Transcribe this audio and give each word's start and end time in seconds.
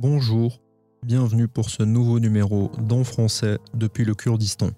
Bonjour, 0.00 0.60
bienvenue 1.04 1.46
pour 1.46 1.70
ce 1.70 1.84
nouveau 1.84 2.18
numéro 2.18 2.72
d'En 2.78 3.04
français 3.04 3.58
depuis 3.74 4.04
le 4.04 4.14
Kurdistan. 4.14 4.70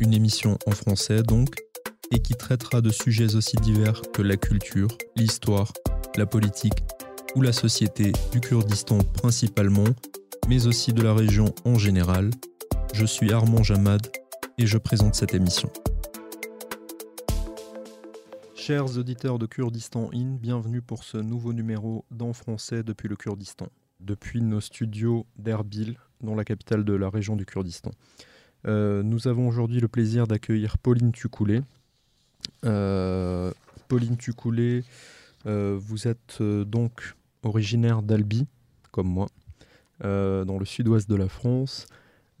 Une 0.00 0.14
émission 0.14 0.56
en 0.66 0.70
français 0.70 1.22
donc, 1.22 1.54
et 2.10 2.20
qui 2.20 2.34
traitera 2.34 2.80
de 2.80 2.88
sujets 2.88 3.34
aussi 3.34 3.56
divers 3.56 4.00
que 4.14 4.22
la 4.22 4.38
culture, 4.38 4.88
l'histoire, 5.16 5.70
la 6.16 6.24
politique 6.24 6.82
ou 7.34 7.42
la 7.42 7.52
société 7.52 8.12
du 8.32 8.40
Kurdistan 8.40 8.98
principalement, 9.12 9.84
mais 10.48 10.66
aussi 10.66 10.94
de 10.94 11.02
la 11.02 11.12
région 11.12 11.54
en 11.66 11.76
général. 11.76 12.30
Je 12.94 13.04
suis 13.04 13.32
Armand 13.32 13.62
Jamad 13.62 14.00
et 14.56 14.66
je 14.66 14.78
présente 14.78 15.14
cette 15.14 15.34
émission. 15.34 15.70
Chers 18.66 18.98
auditeurs 18.98 19.38
de 19.38 19.46
Kurdistan 19.46 20.10
In, 20.12 20.38
bienvenue 20.40 20.82
pour 20.82 21.04
ce 21.04 21.18
nouveau 21.18 21.52
numéro 21.52 22.04
d'En 22.10 22.32
français 22.32 22.82
depuis 22.82 23.06
le 23.06 23.14
Kurdistan, 23.14 23.68
depuis 24.00 24.42
nos 24.42 24.60
studios 24.60 25.24
d'Erbil, 25.38 25.96
dans 26.20 26.34
la 26.34 26.42
capitale 26.42 26.84
de 26.84 26.92
la 26.92 27.08
région 27.08 27.36
du 27.36 27.46
Kurdistan. 27.46 27.92
Euh, 28.66 29.04
nous 29.04 29.28
avons 29.28 29.46
aujourd'hui 29.46 29.78
le 29.78 29.86
plaisir 29.86 30.26
d'accueillir 30.26 30.78
Pauline 30.78 31.12
Tukoulé. 31.12 31.60
Euh, 32.64 33.52
Pauline 33.86 34.16
Tukoulé, 34.16 34.82
euh, 35.46 35.78
vous 35.80 36.08
êtes 36.08 36.42
donc 36.42 37.14
originaire 37.44 38.02
d'Albi, 38.02 38.48
comme 38.90 39.06
moi, 39.06 39.28
dans 40.00 40.58
le 40.58 40.64
sud-ouest 40.64 41.08
de 41.08 41.14
la 41.14 41.28
France. 41.28 41.86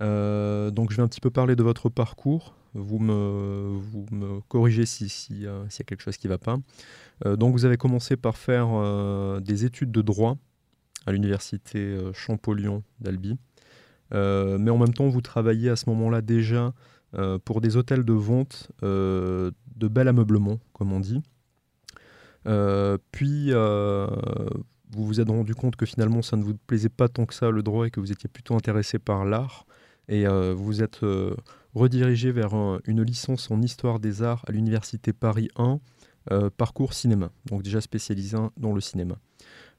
donc 0.00 0.90
je 0.90 0.96
vais 0.96 1.02
un 1.04 1.08
petit 1.08 1.20
peu 1.20 1.30
parler 1.30 1.54
de 1.54 1.62
votre 1.62 1.88
parcours, 1.88 2.56
vous 2.76 2.98
me, 2.98 4.40
corrigez 4.48 4.86
s'il 4.86 5.10
si, 5.10 5.46
euh, 5.46 5.64
y 5.64 5.82
a 5.82 5.84
quelque 5.84 6.02
chose 6.02 6.16
qui 6.16 6.26
ne 6.26 6.32
va 6.32 6.38
pas. 6.38 6.56
Euh, 7.24 7.36
donc 7.36 7.52
vous 7.52 7.64
avez 7.64 7.76
commencé 7.76 8.16
par 8.16 8.36
faire 8.36 8.68
euh, 8.72 9.40
des 9.40 9.64
études 9.64 9.90
de 9.90 10.02
droit 10.02 10.36
à 11.06 11.12
l'université 11.12 11.96
Champollion 12.14 12.82
d'Albi. 13.00 13.38
mais 14.10 14.70
en 14.70 14.78
même 14.78 14.92
temps, 14.92 15.08
vous 15.08 15.20
travaillez 15.20 15.70
à 15.70 15.76
ce 15.76 15.88
moment-là 15.90 16.20
déjà 16.20 16.74
pour 17.44 17.60
des 17.60 17.76
hôtels 17.76 18.04
de 18.04 18.12
vente 18.12 18.72
de 18.82 19.52
bel 19.88 20.08
ameublement, 20.08 20.58
comme 20.72 20.92
on 20.92 20.98
dit. 20.98 21.22
puis, 23.12 23.52
vous 23.52 25.06
vous 25.06 25.20
êtes 25.20 25.28
rendu 25.28 25.54
compte 25.54 25.76
que 25.76 25.86
finalement, 25.86 26.22
ça 26.22 26.36
ne 26.36 26.42
vous 26.42 26.56
plaisait 26.66 26.88
pas 26.88 27.08
tant 27.08 27.24
que 27.24 27.34
ça, 27.34 27.52
le 27.52 27.62
droit, 27.62 27.86
et 27.86 27.92
que 27.92 28.00
vous 28.00 28.10
étiez 28.10 28.28
plutôt 28.28 28.56
intéressé 28.56 28.98
par 28.98 29.24
l'art. 29.24 29.64
Et 30.08 30.26
vous 30.26 30.64
vous 30.64 30.82
êtes 30.82 31.00
redirigé 31.76 32.32
vers 32.32 32.54
une 32.86 33.02
licence 33.02 33.50
en 33.50 33.60
histoire 33.60 34.00
des 34.00 34.22
arts 34.22 34.44
à 34.48 34.52
l'université 34.52 35.12
Paris 35.12 35.48
1, 35.56 35.78
euh, 36.32 36.50
parcours 36.50 36.92
cinéma, 36.92 37.30
donc 37.44 37.62
déjà 37.62 37.80
spécialisé 37.80 38.36
dans 38.56 38.72
le 38.72 38.80
cinéma. 38.80 39.16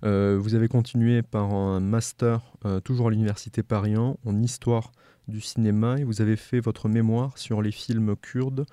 Euh, 0.05 0.37
vous 0.39 0.55
avez 0.55 0.69
continué 0.69 1.23
par 1.23 1.53
un 1.53 1.81
master, 1.81 2.53
euh, 2.65 2.79
toujours 2.79 3.07
à 3.07 3.11
l'université 3.11 3.63
Paris 3.63 3.95
1, 3.95 4.15
en 4.23 4.41
histoire 4.41 4.91
du 5.27 5.41
cinéma, 5.41 5.99
et 5.99 6.05
vous 6.05 6.21
avez 6.21 6.37
fait 6.37 6.61
votre 6.61 6.87
mémoire 6.87 7.37
sur 7.37 7.61
les 7.61 7.71
films 7.71 8.15
kurdes, 8.15 8.65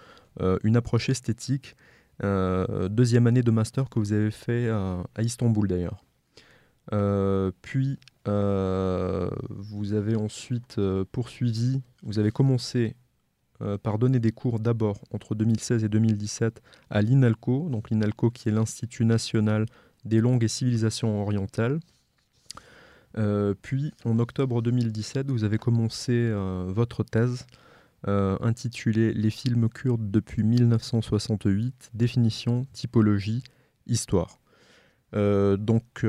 une 0.63 0.77
approche 0.77 1.09
esthétique, 1.09 1.75
deuxième 2.23 3.27
année 3.27 3.43
de 3.43 3.51
master 3.51 3.89
que 3.89 3.99
vous 3.99 4.13
avez 4.13 4.31
fait 4.31 4.69
à 4.69 5.23
Istanbul 5.23 5.67
d'ailleurs. 5.67 6.05
puis 7.63 7.99
vous 8.27 9.93
avez 9.93 10.17
ensuite 10.17 10.81
poursuivi, 11.13 11.83
vous 12.03 12.19
avez 12.19 12.31
commencé 12.31 12.97
euh, 13.63 13.79
par 13.79 13.99
donner 13.99 14.19
des 14.19 14.33
cours 14.33 14.59
d'abord 14.59 15.01
entre 15.13 15.37
2016 15.37 15.85
et 15.85 15.89
2017 15.89 16.61
à 16.91 17.03
l'INALCO, 17.03 17.69
donc 17.71 17.89
l'INALCO 17.89 18.31
qui 18.31 18.49
est 18.49 18.53
l'Institut 18.53 19.05
national 19.05 19.67
des 20.05 20.21
langues 20.21 20.43
et 20.43 20.49
civilisations 20.49 21.23
orientales. 21.23 21.79
Euh, 23.17 23.55
puis 23.63 23.95
en 24.05 24.19
octobre 24.19 24.61
2017, 24.61 25.31
vous 25.31 25.45
avez 25.45 25.59
commencé 25.59 26.13
euh, 26.13 26.65
votre 26.69 27.05
thèse 27.05 27.47
intitulée 28.07 29.15
Les 29.15 29.31
films 29.31 29.71
kurdes 29.71 30.11
depuis 30.11 30.43
1968, 30.43 31.91
définition, 31.95 32.67
typologie, 32.75 33.43
histoire. 33.87 34.41
donc, 35.15 36.05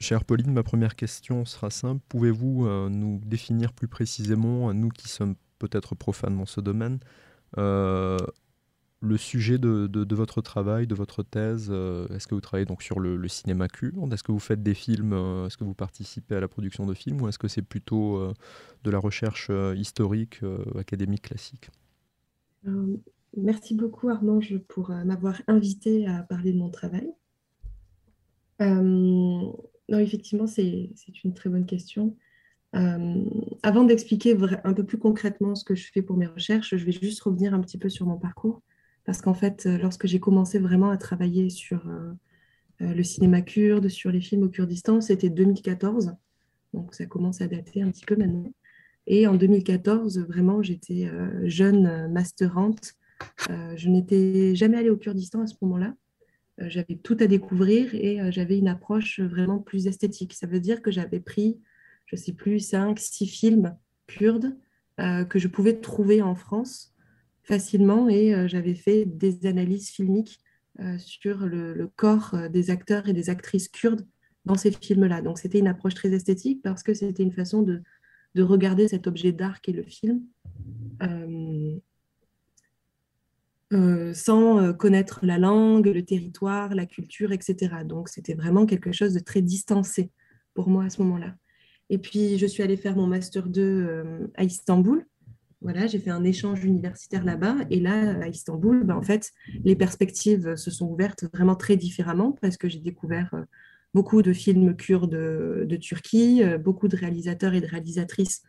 chère 0.00 0.24
Pauline, 0.24 0.52
ma 0.52 0.62
première 0.62 0.96
question 0.96 1.44
sera 1.44 1.70
simple. 1.70 2.02
Pouvez-vous 2.08 2.68
nous 2.88 3.20
définir 3.24 3.72
plus 3.72 3.88
précisément, 3.88 4.72
nous 4.74 4.88
qui 4.88 5.08
sommes 5.08 5.34
peut-être 5.58 5.94
profane 5.94 6.36
dans 6.36 6.46
ce 6.46 6.60
domaine, 6.60 6.98
euh, 7.58 8.18
le 9.00 9.16
sujet 9.18 9.58
de, 9.58 10.14
votre 10.14 10.40
travail, 10.40 10.86
de 10.86 10.94
votre 10.94 11.22
thèse, 11.22 11.68
euh, 11.70 12.08
est-ce 12.08 12.26
que 12.26 12.34
vous 12.34 12.40
travaillez 12.40 12.64
donc 12.64 12.82
sur 12.82 13.00
le, 13.00 13.28
cinéma 13.28 13.68
kurde 13.68 14.12
Est-ce 14.12 14.22
que 14.22 14.32
vous 14.32 14.38
faites 14.38 14.62
des 14.62 14.72
films 14.72 15.12
euh, 15.12 15.46
Est-ce 15.46 15.58
que 15.58 15.64
vous 15.64 15.74
participez 15.74 16.36
à 16.36 16.40
la 16.40 16.48
production 16.48 16.86
de 16.86 16.94
films 16.94 17.20
Ou 17.20 17.28
est-ce 17.28 17.38
que 17.38 17.48
c'est 17.48 17.62
plutôt 17.62 18.32
de 18.82 18.90
la 18.90 18.98
recherche 18.98 19.50
historique, 19.76 20.40
académique, 20.78 21.22
classique? 21.22 21.70
Merci 23.36 23.74
beaucoup 23.74 24.08
Armand 24.08 24.40
pour 24.68 24.88
m'avoir 24.88 25.42
invité 25.48 26.06
à 26.06 26.22
parler 26.22 26.52
de 26.52 26.58
mon 26.58 26.70
travail. 26.70 27.10
Non, 29.88 29.98
effectivement, 29.98 30.46
c'est 30.46 30.90
une 31.24 31.34
très 31.34 31.50
bonne 31.50 31.66
question. 31.66 32.16
Euh, 32.74 33.24
avant 33.62 33.84
d'expliquer 33.84 34.36
un 34.64 34.72
peu 34.72 34.84
plus 34.84 34.98
concrètement 34.98 35.54
ce 35.54 35.64
que 35.64 35.74
je 35.74 35.90
fais 35.92 36.02
pour 36.02 36.16
mes 36.16 36.26
recherches, 36.26 36.76
je 36.76 36.84
vais 36.84 36.92
juste 36.92 37.20
revenir 37.22 37.54
un 37.54 37.60
petit 37.60 37.78
peu 37.78 37.88
sur 37.88 38.06
mon 38.06 38.16
parcours. 38.16 38.62
Parce 39.04 39.20
qu'en 39.20 39.34
fait, 39.34 39.66
euh, 39.66 39.78
lorsque 39.78 40.06
j'ai 40.06 40.18
commencé 40.18 40.58
vraiment 40.58 40.90
à 40.90 40.96
travailler 40.96 41.50
sur 41.50 41.86
euh, 41.88 42.12
le 42.80 43.02
cinéma 43.02 43.42
kurde, 43.42 43.88
sur 43.88 44.10
les 44.10 44.20
films 44.20 44.44
au 44.44 44.48
Kurdistan, 44.48 45.00
c'était 45.00 45.30
2014. 45.30 46.14
Donc 46.72 46.94
ça 46.94 47.06
commence 47.06 47.40
à 47.40 47.46
dater 47.46 47.82
un 47.82 47.90
petit 47.90 48.06
peu 48.06 48.16
maintenant. 48.16 48.52
Et 49.06 49.26
en 49.26 49.34
2014, 49.34 50.18
vraiment, 50.20 50.62
j'étais 50.62 51.08
jeune 51.44 52.10
masterante. 52.10 52.94
je 53.48 53.88
n'étais 53.90 54.56
jamais 54.56 54.78
allée 54.78 54.88
au 54.88 54.96
Kurdistan 54.96 55.42
à 55.42 55.46
ce 55.46 55.54
moment-là. 55.60 55.94
J'avais 56.58 56.96
tout 56.96 57.16
à 57.20 57.26
découvrir 57.26 57.94
et 57.94 58.30
j'avais 58.30 58.58
une 58.58 58.68
approche 58.68 59.20
vraiment 59.20 59.58
plus 59.58 59.86
esthétique. 59.86 60.34
Ça 60.34 60.46
veut 60.46 60.60
dire 60.60 60.82
que 60.82 60.90
j'avais 60.90 61.20
pris 61.20 61.58
je 62.06 62.16
ne 62.16 62.20
sais 62.20 62.32
plus, 62.32 62.60
cinq, 62.60 62.98
six 62.98 63.26
films 63.26 63.76
kurdes 64.06 64.56
euh, 65.00 65.24
que 65.24 65.38
je 65.38 65.48
pouvais 65.48 65.80
trouver 65.80 66.22
en 66.22 66.34
France 66.34 66.94
facilement 67.42 68.08
et 68.08 68.34
euh, 68.34 68.48
j'avais 68.48 68.74
fait 68.74 69.04
des 69.04 69.46
analyses 69.46 69.90
filmiques 69.90 70.40
euh, 70.80 70.98
sur 70.98 71.46
le, 71.46 71.90
corps 71.96 72.36
des 72.50 72.70
acteurs 72.70 73.08
et 73.08 73.12
des 73.12 73.30
actrices 73.30 73.68
kurdes 73.68 74.06
dans 74.44 74.56
ces 74.56 74.70
films-là. 74.70 75.22
Donc 75.22 75.38
c'était 75.38 75.58
une 75.58 75.68
approche 75.68 75.94
très 75.94 76.12
esthétique 76.12 76.62
parce 76.62 76.82
que 76.82 76.94
c'était 76.94 77.22
une 77.22 77.32
façon 77.32 77.62
de, 77.62 77.82
de, 78.34 78.42
regarder 78.42 78.88
cet 78.88 79.06
objet 79.06 79.32
d'art 79.32 79.60
qu'est 79.60 79.72
le 79.72 79.84
film. 79.84 80.22
Sans 84.14 84.72
connaître 84.74 85.20
la 85.22 85.38
langue, 85.38 85.86
le 85.86 86.04
territoire, 86.04 86.74
la 86.74 86.86
culture, 86.86 87.32
etc. 87.32 87.76
Donc 87.84 88.08
c'était 88.08 88.34
vraiment 88.34 88.66
quelque 88.66 88.92
chose 88.92 89.14
de 89.14 89.20
très 89.20 89.42
distancé 89.42 90.10
pour 90.54 90.68
moi 90.68 90.84
à 90.84 90.90
ce 90.90 91.02
moment-là. 91.02 91.34
Et 91.90 91.98
puis, 91.98 92.38
je 92.38 92.46
suis 92.46 92.62
allée 92.62 92.76
faire 92.76 92.96
mon 92.96 93.06
Master 93.06 93.46
2 93.46 93.62
euh, 93.62 94.26
à 94.36 94.44
Istanbul. 94.44 95.06
Voilà, 95.60 95.86
j'ai 95.86 95.98
fait 95.98 96.10
un 96.10 96.24
échange 96.24 96.64
universitaire 96.64 97.24
là-bas. 97.24 97.56
Et 97.70 97.80
là, 97.80 98.18
à 98.22 98.28
Istanbul, 98.28 98.84
ben, 98.84 98.96
en 98.96 99.02
fait, 99.02 99.32
les 99.64 99.76
perspectives 99.76 100.56
se 100.56 100.70
sont 100.70 100.86
ouvertes 100.86 101.24
vraiment 101.32 101.56
très 101.56 101.76
différemment 101.76 102.32
parce 102.40 102.56
que 102.56 102.68
j'ai 102.68 102.80
découvert 102.80 103.30
euh, 103.34 103.42
beaucoup 103.92 104.22
de 104.22 104.32
films 104.32 104.76
kurdes 104.76 105.10
de, 105.10 105.76
Turquie, 105.76 106.42
euh, 106.42 106.58
beaucoup 106.58 106.88
de 106.88 106.96
réalisateurs 106.96 107.54
et 107.54 107.60
de 107.60 107.66
réalisatrices 107.66 108.42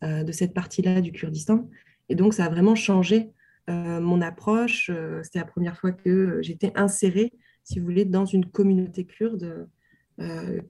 de 0.00 0.30
cette 0.30 0.54
partie-là 0.54 1.00
du 1.00 1.10
Kurdistan. 1.10 1.68
Et 2.08 2.14
donc, 2.14 2.32
ça 2.32 2.44
a 2.44 2.48
vraiment 2.48 2.76
changé 2.76 3.32
mon 3.68 4.20
approche. 4.20 4.90
C'était 5.22 5.38
la 5.38 5.44
première 5.44 5.76
fois 5.76 5.92
que 5.92 6.40
j'étais 6.42 6.72
insérée, 6.74 7.32
si 7.64 7.78
vous 7.78 7.84
voulez, 7.84 8.04
dans 8.04 8.24
une 8.24 8.46
communauté 8.46 9.04
kurde, 9.04 9.68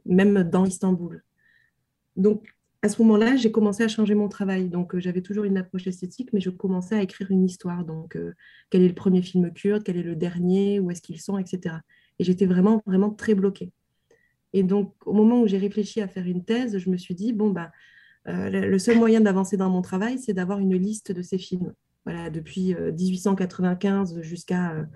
même 0.05 0.43
dans 0.43 0.65
Istanbul. 0.65 1.23
Donc, 2.17 2.49
à 2.83 2.89
ce 2.89 3.03
moment-là, 3.03 3.37
j'ai 3.37 3.51
commencé 3.51 3.83
à 3.83 3.89
changer 3.89 4.15
mon 4.15 4.29
travail. 4.29 4.69
Donc, 4.69 4.95
euh, 4.95 5.01
j'avais 5.01 5.23
toujours 5.23 5.45
une 5.45 5.59
approche 5.59 5.87
esthétique, 5.87 6.33
mais 6.33 6.41
je 6.41 6.51
commençais 6.51 6.95
à 6.95 7.03
écrire 7.03 7.31
une 7.31 7.45
histoire. 7.45 7.85
Donc, 7.85 8.15
euh, 8.15 8.35
quel 8.71 8.83
est 8.83 8.89
le 8.89 8.95
premier 8.95 9.23
film 9.23 9.53
kurde, 9.53 9.83
quel 9.83 9.97
est 9.97 10.03
le 10.03 10.15
dernier, 10.15 10.79
où 10.79 10.91
est-ce 10.91 11.03
qu'ils 11.03 11.21
sont, 11.21 11.39
etc. 11.39 11.77
Et 12.19 12.25
j'étais 12.25 12.47
vraiment, 12.47 12.83
vraiment 12.87 13.11
très 13.11 13.35
bloquée. 13.35 13.73
Et 14.53 14.63
donc, 14.63 14.95
au 15.07 15.13
moment 15.13 15.41
où 15.41 15.47
j'ai 15.47 15.59
réfléchi 15.59 16.01
à 16.01 16.09
faire 16.09 16.27
une 16.27 16.45
thèse, 16.45 16.79
je 16.79 16.89
me 16.89 16.97
suis 16.97 17.15
dit, 17.15 17.33
bon, 17.33 17.51
bah, 17.51 17.73
euh, 18.29 18.49
le 18.49 18.79
seul 18.79 18.99
moyen 18.99 19.21
d'avancer 19.21 19.57
dans 19.57 19.71
mon 19.71 19.83
travail, 19.83 20.19
c'est 20.19 20.33
d'avoir 20.33 20.59
une 20.59 20.77
liste 20.77 21.13
de 21.13 21.23
ces 21.23 21.39
films. 21.39 21.73
Depuis 22.33 22.75
1895 22.75 24.21
jusqu'à 24.23 24.87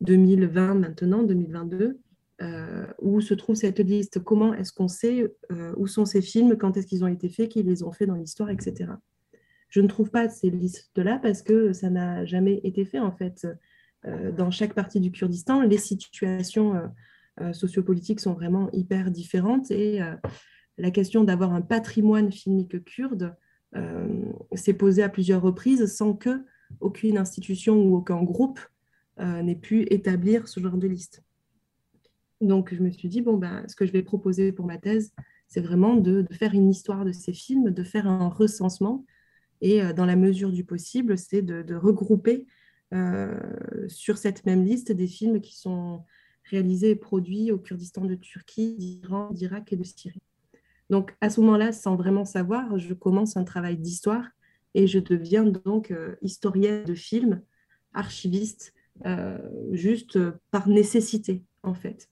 2020, 0.00 0.74
maintenant, 0.74 1.22
2022. 1.22 2.00
Euh, 2.42 2.86
où 3.00 3.20
se 3.20 3.34
trouve 3.34 3.54
cette 3.54 3.78
liste, 3.78 4.18
comment 4.18 4.52
est-ce 4.54 4.72
qu'on 4.72 4.88
sait 4.88 5.32
euh, 5.52 5.72
où 5.76 5.86
sont 5.86 6.04
ces 6.04 6.22
films, 6.22 6.56
quand 6.56 6.76
est-ce 6.76 6.88
qu'ils 6.88 7.04
ont 7.04 7.08
été 7.08 7.28
faits, 7.28 7.50
qui 7.50 7.62
les 7.62 7.84
ont 7.84 7.92
faits 7.92 8.08
dans 8.08 8.16
l'histoire, 8.16 8.50
etc. 8.50 8.90
Je 9.68 9.80
ne 9.80 9.86
trouve 9.86 10.10
pas 10.10 10.28
ces 10.28 10.50
listes-là 10.50 11.20
parce 11.22 11.42
que 11.42 11.72
ça 11.72 11.88
n'a 11.88 12.24
jamais 12.24 12.60
été 12.64 12.84
fait 12.84 12.98
en 12.98 13.12
fait. 13.12 13.46
Euh, 14.06 14.32
dans 14.32 14.50
chaque 14.50 14.74
partie 14.74 14.98
du 14.98 15.12
Kurdistan, 15.12 15.60
les 15.62 15.78
situations 15.78 16.74
sociopolitiques 17.52 18.20
sont 18.20 18.34
vraiment 18.34 18.70
hyper 18.72 19.10
différentes 19.10 19.70
et 19.70 20.00
la 20.76 20.90
question 20.90 21.24
d'avoir 21.24 21.54
un 21.54 21.62
patrimoine 21.62 22.30
filmique 22.30 22.84
kurde 22.84 23.34
s'est 24.52 24.74
posée 24.74 25.02
à 25.02 25.08
plusieurs 25.08 25.40
reprises 25.40 25.86
sans 25.94 26.12
que 26.12 26.44
aucune 26.80 27.18
institution 27.18 27.82
ou 27.82 27.96
aucun 27.96 28.22
groupe 28.22 28.60
n'ait 29.18 29.56
pu 29.56 29.82
établir 29.92 30.48
ce 30.48 30.58
genre 30.58 30.76
de 30.76 30.88
liste. 30.88 31.22
Donc, 32.40 32.74
je 32.74 32.82
me 32.82 32.90
suis 32.90 33.08
dit, 33.08 33.20
bon, 33.20 33.36
ben, 33.36 33.64
ce 33.68 33.76
que 33.76 33.86
je 33.86 33.92
vais 33.92 34.02
proposer 34.02 34.50
pour 34.50 34.66
ma 34.66 34.78
thèse, 34.78 35.12
c'est 35.46 35.60
vraiment 35.60 35.94
de, 35.94 36.26
faire 36.32 36.54
une 36.54 36.68
histoire 36.68 37.04
de 37.04 37.12
ces 37.12 37.32
films, 37.32 37.70
de 37.70 37.84
faire 37.84 38.08
un 38.08 38.28
recensement. 38.28 39.04
Et 39.60 39.80
dans 39.92 40.06
la 40.06 40.16
mesure 40.16 40.50
du 40.50 40.64
possible, 40.64 41.16
c'est 41.16 41.42
de, 41.42 41.74
regrouper 41.74 42.46
euh, 42.92 43.38
sur 43.88 44.18
cette 44.18 44.44
même 44.44 44.64
liste 44.64 44.92
des 44.92 45.06
films 45.06 45.40
qui 45.40 45.58
sont 45.58 46.04
réalisés 46.50 46.90
et 46.90 46.96
produits 46.96 47.50
au 47.50 47.58
Kurdistan 47.58 48.04
de 48.04 48.14
Turquie, 48.14 48.74
d'Iran, 48.76 49.30
d'Irak 49.30 49.72
et 49.72 49.76
de 49.76 49.84
Syrie. 49.84 50.20
Donc 50.90 51.16
à 51.22 51.30
ce 51.30 51.40
moment-là, 51.40 51.72
sans 51.72 51.96
vraiment 51.96 52.26
savoir, 52.26 52.78
je 52.78 52.92
commence 52.92 53.38
un 53.38 53.44
travail 53.44 53.78
d'histoire 53.78 54.26
et 54.74 54.86
je 54.86 54.98
deviens 54.98 55.44
donc 55.44 55.90
euh, 55.90 56.16
historienne 56.22 56.84
de 56.84 56.94
films, 56.94 57.42
archiviste, 57.92 58.72
euh, 59.06 59.38
juste 59.72 60.18
par 60.50 60.68
nécessité 60.68 61.42
en 61.62 61.74
fait. 61.74 62.08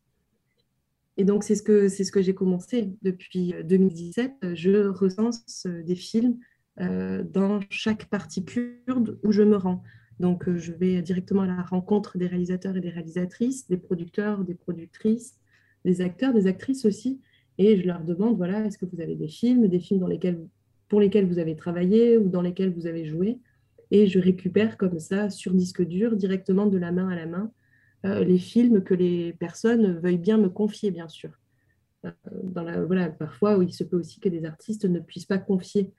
Et 1.16 1.24
donc 1.24 1.44
c'est 1.44 1.54
ce 1.54 1.62
que 1.62 1.88
ce 1.88 2.10
que 2.10 2.22
j'ai 2.22 2.34
commencé 2.34 2.92
depuis 3.02 3.54
2017. 3.64 4.54
Je 4.54 4.88
recense 4.88 5.66
des 5.66 5.96
films 5.96 6.38
dans 6.78 7.60
chaque 7.68 8.06
partie 8.06 8.44
kurde 8.44 9.18
où 9.22 9.32
je 9.32 9.42
me 9.42 9.56
rends. 9.56 9.82
Donc, 10.20 10.46
euh, 10.48 10.58
je 10.58 10.72
vais 10.72 11.00
directement 11.00 11.42
à 11.42 11.46
la 11.46 11.62
rencontre 11.62 12.18
des 12.18 12.26
réalisateurs 12.26 12.76
et 12.76 12.80
des 12.82 12.90
réalisatrices, 12.90 13.66
des 13.68 13.78
producteurs, 13.78 14.44
des 14.44 14.54
productrices, 14.54 15.40
des 15.86 16.02
acteurs, 16.02 16.34
des 16.34 16.46
actrices 16.46 16.84
aussi. 16.84 17.20
Et 17.56 17.78
je 17.80 17.86
leur 17.86 18.04
demande, 18.04 18.36
voilà, 18.36 18.66
est-ce 18.66 18.76
que 18.76 18.84
vous 18.84 19.00
avez 19.00 19.16
des 19.16 19.28
films, 19.28 19.66
des 19.66 19.80
films 19.80 19.98
dans 19.98 20.06
lesquels, 20.06 20.46
pour 20.90 21.00
lesquels 21.00 21.26
vous 21.26 21.38
avez 21.38 21.56
travaillé 21.56 22.18
ou 22.18 22.28
dans 22.28 22.42
lesquels 22.42 22.74
vous 22.74 22.86
avez 22.86 23.06
joué 23.06 23.38
Et 23.90 24.06
je 24.06 24.18
récupère 24.18 24.76
comme 24.76 24.98
ça, 24.98 25.30
sur 25.30 25.54
disque 25.54 25.82
dur, 25.82 26.16
directement 26.16 26.66
de 26.66 26.76
la 26.76 26.92
main 26.92 27.08
à 27.08 27.16
la 27.16 27.24
main, 27.24 27.50
euh, 28.04 28.24
les 28.24 28.38
films 28.38 28.82
que 28.82 28.92
les 28.92 29.32
personnes 29.32 29.98
veuillent 30.00 30.18
bien 30.18 30.36
me 30.36 30.50
confier, 30.50 30.90
bien 30.90 31.08
sûr. 31.08 31.30
Euh, 32.04 32.10
voilà, 32.86 33.08
parfois, 33.08 33.58
il 33.62 33.72
se 33.72 33.84
peut 33.84 33.96
aussi 33.96 34.20
que 34.20 34.28
des 34.28 34.44
artistes 34.44 34.84
ne 34.84 35.00
puissent 35.00 35.26
pas 35.26 35.38
confier 35.38 35.90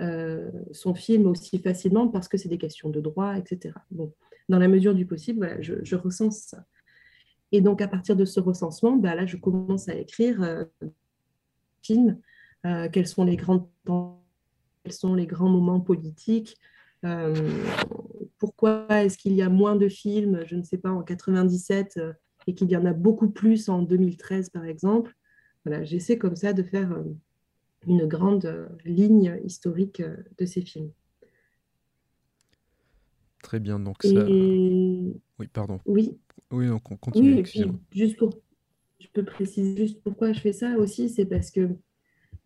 euh, 0.00 0.50
son 0.72 0.94
film 0.94 1.26
aussi 1.26 1.58
facilement 1.58 2.08
parce 2.08 2.28
que 2.28 2.36
c'est 2.36 2.50
des 2.50 2.58
questions 2.58 2.90
de 2.90 3.00
droit, 3.00 3.36
etc. 3.36 3.74
Bon, 3.90 4.12
dans 4.48 4.58
la 4.58 4.68
mesure 4.68 4.94
du 4.94 5.06
possible, 5.06 5.38
voilà, 5.38 5.60
je, 5.60 5.96
recense 5.96 6.38
ça. 6.38 6.64
Et 7.50 7.60
donc, 7.60 7.80
à 7.80 7.88
partir 7.88 8.14
de 8.14 8.24
ce 8.24 8.38
recensement, 8.38 8.96
bah, 8.96 9.14
là, 9.14 9.24
je 9.24 9.36
commence 9.36 9.88
à 9.88 9.94
écrire 9.94 10.42
euh, 10.42 10.64
film, 11.82 12.20
euh, 12.66 13.04
sont 13.04 13.24
les 13.24 13.36
grands 13.36 13.70
quels 14.86 14.92
sont 14.92 15.14
les 15.16 15.26
grands 15.26 15.48
moments 15.48 15.80
politiques, 15.80 16.56
pourquoi 18.38 18.86
est-ce 18.90 19.18
qu'il 19.18 19.32
y 19.32 19.42
a 19.42 19.48
moins 19.48 19.74
de 19.74 19.88
films, 19.88 20.44
je 20.46 20.54
ne 20.54 20.62
sais 20.62 20.78
pas, 20.78 20.90
en 20.90 21.02
97 21.02 21.98
et 22.46 22.54
qu'il 22.54 22.70
y 22.70 22.76
en 22.76 22.84
a 22.84 22.92
beaucoup 22.92 23.28
plus 23.28 23.68
en 23.68 23.82
2013, 23.82 24.50
par 24.50 24.64
exemple. 24.64 25.16
Voilà, 25.64 25.82
j'essaie 25.82 26.18
comme 26.18 26.36
ça 26.36 26.52
de 26.52 26.62
faire 26.62 26.96
une 27.86 28.06
grande 28.06 28.44
euh, 28.44 28.68
ligne 28.84 29.40
historique 29.44 30.00
euh, 30.00 30.16
de 30.38 30.46
ces 30.46 30.62
films. 30.62 30.92
Très 33.42 33.58
bien, 33.58 33.80
donc 33.80 34.02
ça... 34.02 34.26
Oui, 34.28 35.48
pardon. 35.52 35.80
Oui. 35.86 36.16
Oui, 36.52 36.68
donc 36.68 36.90
on 36.90 36.96
continue. 36.96 37.42
Oui, 37.42 37.72
juste 37.90 38.16
pour... 38.16 38.30
Je 39.00 39.08
peux 39.12 39.24
préciser 39.24 39.76
juste 39.76 40.02
pourquoi 40.02 40.32
je 40.32 40.40
fais 40.40 40.52
ça 40.52 40.76
aussi, 40.78 41.08
c'est 41.08 41.26
parce 41.26 41.50
que 41.50 41.68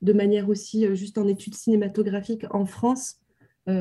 de 0.03 0.13
manière 0.13 0.49
aussi, 0.49 0.87
euh, 0.87 0.95
juste 0.95 1.19
en 1.19 1.29
études 1.29 1.55
cinématographiques 1.55 2.47
en 2.51 2.67
France, 2.67 3.17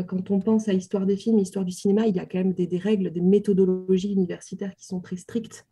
quand 0.08 0.30
on 0.30 0.40
pense 0.40 0.68
à 0.68 0.74
histoire 0.74 1.08
des 1.08 1.16
films, 1.16 1.40
histoire 1.40 1.66
du 1.66 1.72
cinéma, 1.72 2.06
il 2.06 2.16
y 2.16 2.20
a 2.20 2.26
quand 2.28 2.38
même 2.38 2.54
des, 2.54 2.78
règles, 2.78 3.10
des 3.10 3.22
méthodologies 3.22 4.14
universitaires 4.14 4.76
qui 4.76 4.86
sont 4.86 5.00
très 5.00 5.16
strictes. 5.16 5.66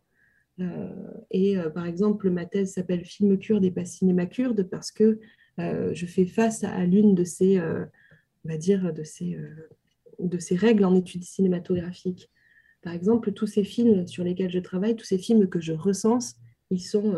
et 1.30 1.56
par 1.72 1.86
exemple, 1.86 2.28
ma 2.28 2.44
thèse 2.44 2.72
s'appelle 2.72 3.04
Film 3.04 3.38
kurde 3.38 3.64
et 3.64 3.70
pas 3.70 3.84
cinéma 3.84 4.26
kurde 4.26 4.64
parce 4.64 4.90
que 4.90 5.20
euh, 5.58 5.90
je 5.92 6.06
fais 6.06 6.24
face 6.24 6.64
à 6.64 6.84
l'une 6.84 7.14
de 7.14 7.24
ces, 7.24 7.58
euh, 7.58 7.84
on 8.44 8.48
va 8.48 8.56
dire, 8.56 8.92
de 8.92 9.02
ces, 9.02 9.34
euh, 9.34 9.68
de 10.18 10.38
ces 10.38 10.56
règles 10.56 10.84
en 10.84 10.94
études 10.94 11.24
cinématographiques. 11.24 12.30
Par 12.82 12.92
exemple, 12.92 13.32
tous 13.32 13.46
ces 13.46 13.64
films 13.64 14.06
sur 14.06 14.22
lesquels 14.22 14.50
je 14.50 14.60
travaille, 14.60 14.94
tous 14.94 15.04
ces 15.04 15.18
films 15.18 15.48
que 15.48 15.60
je 15.60 15.72
recense, 15.72 16.36
ils 16.70 16.80
sont 16.82 17.14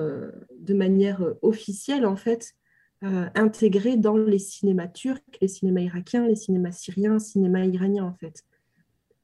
de 0.58 0.74
manière 0.74 1.22
officielle, 1.42 2.06
en 2.06 2.16
fait, 2.16 2.54
intégrés 3.02 3.96
dans 3.96 4.16
les 4.16 4.38
cinémas 4.38 4.88
turcs, 4.88 5.22
les 5.40 5.48
cinémas 5.48 5.80
irakiens, 5.80 6.26
les 6.26 6.36
cinémas 6.36 6.72
syriens, 6.72 7.18
cinémas 7.18 7.64
iraniens, 7.64 8.04
en 8.04 8.12
fait. 8.12 8.44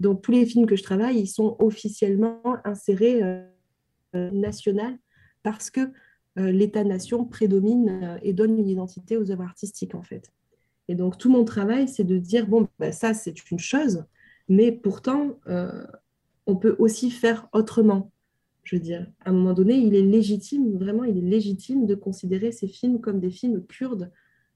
Donc, 0.01 0.23
tous 0.23 0.33
les 0.33 0.47
films 0.47 0.67
que 0.67 0.77
je 0.77 0.83
travaille, 0.83 1.19
ils 1.19 1.27
sont 1.27 1.57
officiellement 1.59 2.41
insérés 2.65 3.21
national 4.15 4.99
parce 5.43 5.71
que 5.71 5.93
euh, 6.39 6.51
l'État-nation 6.51 7.25
prédomine 7.25 8.01
euh, 8.03 8.19
et 8.23 8.33
donne 8.33 8.59
une 8.59 8.69
identité 8.69 9.17
aux 9.17 9.31
œuvres 9.31 9.45
artistiques, 9.45 9.95
en 9.95 10.03
fait. 10.03 10.33
Et 10.89 10.95
donc, 10.95 11.19
tout 11.19 11.31
mon 11.31 11.45
travail, 11.45 11.89
c'est 11.89 12.05
de 12.05 12.19
dire, 12.19 12.47
bon, 12.47 12.69
bah, 12.79 12.93
ça, 12.93 13.15
c'est 13.15 13.51
une 13.51 13.59
chose, 13.59 14.05
mais 14.49 14.71
pourtant, 14.71 15.39
euh, 15.47 15.87
on 16.47 16.57
peut 16.57 16.77
aussi 16.79 17.11
faire 17.11 17.49
autrement. 17.53 18.11
Je 18.67 18.77
veux 18.77 18.83
dire, 18.83 19.07
à 19.25 19.31
un 19.31 19.33
moment 19.33 19.55
donné, 19.55 19.77
il 19.77 19.95
est 19.95 20.03
légitime, 20.03 20.77
vraiment, 20.77 21.05
il 21.05 21.19
est 21.19 21.29
légitime 21.29 21.87
de 21.87 21.95
considérer 21.95 22.51
ces 22.51 22.67
films 22.67 23.01
comme 23.01 23.21
des 23.21 23.31
films 23.31 23.65
kurdes 23.65 24.11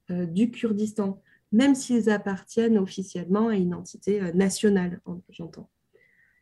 du 0.08 0.50
Kurdistan, 0.50 1.22
même 1.52 1.76
s'ils 1.76 2.10
appartiennent 2.10 2.76
officiellement 2.76 3.46
à 3.46 3.54
une 3.54 3.72
entité 3.72 4.20
nationale, 4.32 5.00
j'entends. 5.28 5.70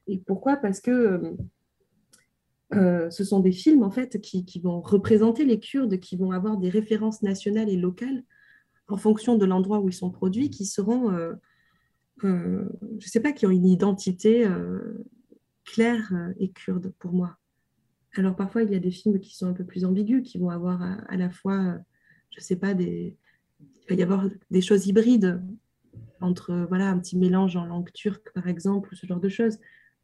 Et 0.07 0.17
pourquoi? 0.17 0.57
Parce 0.57 0.81
que 0.81 1.37
euh, 2.75 3.09
ce 3.11 3.25
sont 3.25 3.41
des 3.41 3.53
films 3.53 3.83
en 3.83 3.91
fait 3.91 4.21
qui, 4.21 4.61
vont 4.61 4.81
représenter 4.81 5.45
les 5.45 5.59
Kurdes, 5.59 5.99
qui 6.01 6.17
vont 6.17 6.33
avoir 6.33 6.59
des 6.59 6.69
références 6.69 7.23
nationales 7.23 7.71
et 7.71 7.77
locales 7.77 8.23
en 8.89 8.97
fonction 8.97 9.37
de 9.37 9.45
l'endroit 9.45 9.81
où 9.81 9.89
ils 9.89 9.95
sont 9.95 10.11
produits, 10.11 10.51
qui 10.51 10.67
seront, 10.67 11.11
euh, 11.11 11.35
euh, 12.25 12.65
je 12.99 13.07
ne 13.07 13.11
sais 13.11 13.21
pas, 13.21 13.33
qui 13.33 13.47
ont 13.47 13.51
une 13.51 13.67
identité 13.67 14.47
claire 15.65 16.13
et 16.39 16.51
kurde 16.51 16.93
pour 16.99 17.13
moi. 17.13 17.37
Alors 18.15 18.37
parfois 18.37 18.63
il 18.63 18.71
y 18.71 18.75
a 18.75 18.81
des 18.81 18.91
films 18.91 19.21
qui 19.21 19.37
sont 19.37 19.47
un 19.47 19.53
peu 19.53 19.65
plus 19.65 19.85
ambigus, 19.85 20.23
qui 20.23 20.39
vont 20.39 20.51
avoir 20.51 20.83
à, 20.83 21.17
la 21.17 21.31
fois, 21.31 21.77
je 22.31 22.39
ne 22.39 22.43
sais 22.43 22.57
pas, 22.57 22.75
des, 22.75 23.17
il 23.61 23.89
va 23.89 23.95
y 23.95 24.03
avoir 24.03 24.29
des 24.51 24.61
choses 24.61 24.87
hybrides 24.87 25.43
entre 26.21 26.67
voilà 26.69 26.91
un 26.91 26.99
petit 26.99 27.17
mélange 27.17 27.57
en 27.57 27.67
langue 27.67 27.93
turque 27.93 28.33
par 28.33 28.49
exemple, 28.49 28.97
ce 28.97 29.07
genre 29.07 29.21
de 29.21 29.29
choses 29.29 29.59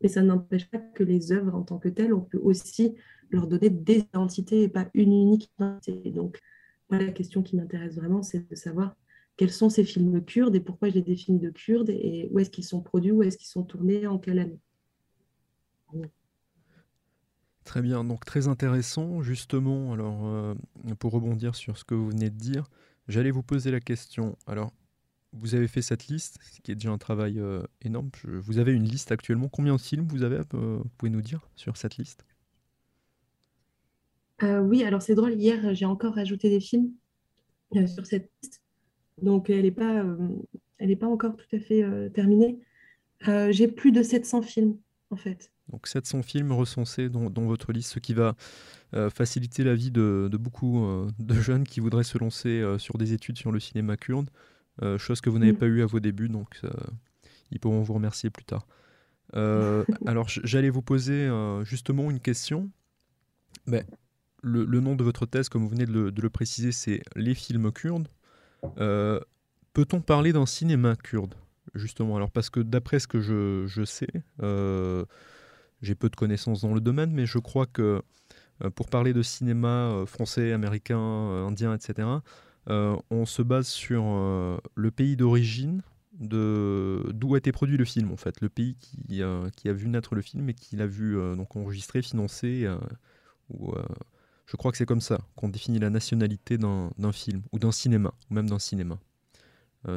mais 0.05 0.09
ça 0.09 0.23
n'empêche 0.23 0.71
pas 0.71 0.79
que 0.79 1.03
les 1.03 1.33
œuvres 1.33 1.55
en 1.55 1.63
tant 1.63 1.79
que 1.79 1.89
telles, 1.89 2.13
on 2.13 2.21
peut 2.21 2.39
aussi 2.39 2.95
leur 3.31 3.47
donner 3.47 3.71
des 3.71 4.01
identités 4.01 4.63
et 4.63 4.69
pas 4.69 4.89
une 4.95 5.13
unique 5.13 5.51
identité. 5.59 6.11
Donc, 6.11 6.41
la 6.91 7.11
question 7.11 7.43
qui 7.43 7.57
m'intéresse 7.57 7.97
vraiment, 7.97 8.23
c'est 8.23 8.49
de 8.49 8.55
savoir 8.55 8.97
quels 9.37 9.51
sont 9.51 9.71
ces 9.71 9.83
films 9.83 10.23
kurdes 10.25 10.55
et 10.55 10.61
pourquoi 10.61 10.91
je 10.91 10.95
les 10.95 11.03
définis 11.03 11.41
de 11.41 11.51
kurdes 11.51 11.91
et 11.91 12.29
où 12.31 12.39
est-ce 12.39 12.51
qu'ils 12.51 12.65
sont 12.65 12.83
produits, 12.83 13.11
où 13.11 13.23
est-ce 13.23 13.39
qu'ils 13.39 13.49
sont 13.49 13.65
tournés, 13.65 14.07
en 14.07 14.19
quelle 14.19 14.39
année. 14.39 14.61
Très 17.65 17.81
bien, 17.81 18.05
donc 18.05 18.25
très 18.25 18.47
intéressant. 18.47 19.23
Justement, 19.23 19.93
alors 19.93 20.27
euh, 20.27 20.55
pour 20.99 21.13
rebondir 21.13 21.55
sur 21.55 21.79
ce 21.79 21.85
que 21.85 21.95
vous 21.95 22.11
venez 22.11 22.29
de 22.29 22.37
dire, 22.37 22.69
j'allais 23.09 23.31
vous 23.31 23.43
poser 23.43 23.71
la 23.71 23.81
question. 23.81 24.37
Alors, 24.47 24.73
vous 25.33 25.55
avez 25.55 25.67
fait 25.67 25.83
cette 25.83 26.07
liste, 26.07 26.39
ce 26.43 26.61
qui 26.61 26.73
est 26.73 26.75
déjà 26.75 26.91
un 26.91 26.99
travail 26.99 27.41
euh, 27.41 27.63
énorme. 27.83 28.11
vous 28.25 28.59
avez 28.59 28.73
une 28.73 28.85
liste 28.85 29.13
actuellement. 29.13 29.49
Combien 29.49 29.77
de 29.77 29.81
films 29.81 30.07
vous 30.07 30.23
avez, 30.23 30.37
euh, 30.37 30.79
vous 30.83 30.91
pouvez 30.99 31.11
nous 31.11 31.23
dire, 31.23 31.49
sur 31.57 31.77
cette 31.77 31.97
liste? 31.97 32.25
Oui, 34.43 34.85
alors 34.85 35.01
c'est 35.01 35.15
drôle. 35.15 35.33
Hier, 35.33 35.75
j'ai 35.75 35.87
encore 35.87 36.19
ajouté 36.19 36.51
des 36.51 36.61
films 36.61 36.91
sur 37.87 38.05
cette 38.05 38.31
liste. 38.43 38.61
Donc, 39.23 39.49
elle 39.49 39.63
n'est 39.63 39.71
pas, 39.71 40.05
elle 40.77 40.99
pas 40.99 41.07
encore 41.07 41.35
tout 41.35 41.57
à 41.57 41.59
fait 41.59 41.83
terminée. 42.11 42.59
j'ai 43.23 43.69
plus 43.69 43.91
de 43.91 44.03
700 44.03 44.43
films, 44.43 44.77
en 45.15 45.17
fait. 45.17 45.51
Donc 45.71 45.87
700 45.87 46.23
films 46.23 46.53
recensés 46.53 47.09
dans, 47.09 47.31
votre 47.31 47.73
liste, 47.73 47.93
ce 47.93 47.99
qui 47.99 48.13
va 48.13 48.35
faciliter 49.11 49.65
la 49.65 49.75
vie 49.75 49.91
de, 49.91 50.29
de 50.31 50.37
beaucoup 50.37 50.87
de 51.19 51.35
jeunes 51.41 51.65
qui 51.65 51.81
voudraient 51.81 52.05
se 52.05 52.19
lancer 52.19 52.63
sur 52.79 52.99
des 52.99 53.15
études 53.15 53.39
sur 53.39 53.51
le 53.51 53.59
cinéma 53.59 53.97
kurde. 53.97 54.29
Euh, 54.83 54.99
chose 54.99 55.21
que 55.21 55.31
vous 55.31 55.39
n'avez 55.39 55.53
mm. 55.53 55.59
pas 55.59 55.67
eu 55.67 55.83
à 55.83 55.87
vos 55.87 56.01
débuts, 56.01 56.29
donc 56.29 56.59
euh, 56.65 56.71
ils 57.51 57.61
pourront 57.61 57.83
vous 57.83 57.95
remercier 57.95 58.31
plus 58.31 58.45
tard. 58.45 58.67
Euh, 59.37 59.85
alors 60.07 60.29
j'allais 60.29 60.71
vous 60.71 60.83
poser 60.83 61.29
justement 61.65 62.11
une 62.11 62.21
question. 62.21 62.71
Ben, 63.67 63.85
le, 64.43 64.81
nom 64.81 64.95
de 64.95 65.05
votre 65.05 65.27
thèse, 65.27 65.49
comme 65.49 65.63
vous 65.63 65.71
venez 65.71 65.87
de 65.87 66.13
le, 66.21 66.31
préciser, 66.31 66.73
c'est 66.73 67.03
les 67.17 67.35
films 67.35 67.73
kurdes. 67.73 68.09
Peut-on 69.73 70.01
parler 70.01 70.33
d'un 70.33 70.47
cinéma 70.47 70.95
kurde? 70.97 71.35
Justement, 71.75 72.17
alors 72.17 72.31
parce 72.31 72.51
que 72.51 72.61
d'après 72.61 73.01
ce 73.01 73.09
que 73.09 73.21
je, 73.21 73.85
sais, 73.85 74.09
j'ai 75.83 75.95
peu 75.95 76.09
de 76.09 76.17
connaissances 76.17 76.61
dans 76.63 76.75
le 76.75 76.81
domaine, 76.81 77.13
mais 77.13 77.27
je 77.27 77.39
crois 77.39 77.67
que 77.67 78.03
pour 78.77 78.89
parler 78.89 79.13
de 79.13 79.23
cinéma 79.23 80.05
français, 80.07 80.53
américain, 80.53 80.99
indien, 80.99 81.75
etc., 81.75 82.09
on 82.67 83.27
se 83.27 83.43
base 83.43 83.67
sur 83.67 84.05
le 84.05 84.91
pays 84.91 85.17
d'origine 85.17 85.83
d'où 86.21 87.35
a 87.35 87.39
été 87.39 87.51
produit 87.51 87.77
le 87.77 87.85
film 87.85 88.13
en 88.13 88.17
fait, 88.17 88.41
le 88.41 88.49
pays 88.49 88.77
qui, 88.77 89.23
qui 89.57 89.69
a 89.69 89.73
vu 89.73 89.89
naître 89.89 90.15
le 90.15 90.23
film 90.23 90.49
et 90.49 90.55
qui 90.55 90.77
l'a 90.77 90.87
vu 90.87 91.17
donc 91.37 91.57
enregistré, 91.57 92.03
financé. 92.03 92.69
je 93.51 94.57
crois 94.57 94.71
que 94.71 94.79
c'est 94.79 94.87
comme 94.87 95.01
ça 95.01 95.19
qu'on 95.35 95.49
définit 95.49 95.81
la 95.81 95.91
nationalité 95.91 96.57
d'un 96.57 97.13
film 97.13 97.43
ou 97.53 97.59
d'un 97.59 97.73
cinéma, 97.73 98.15
ou 98.31 98.35
même 98.35 98.49
d'un 98.49 98.61
cinéma. 98.61 98.99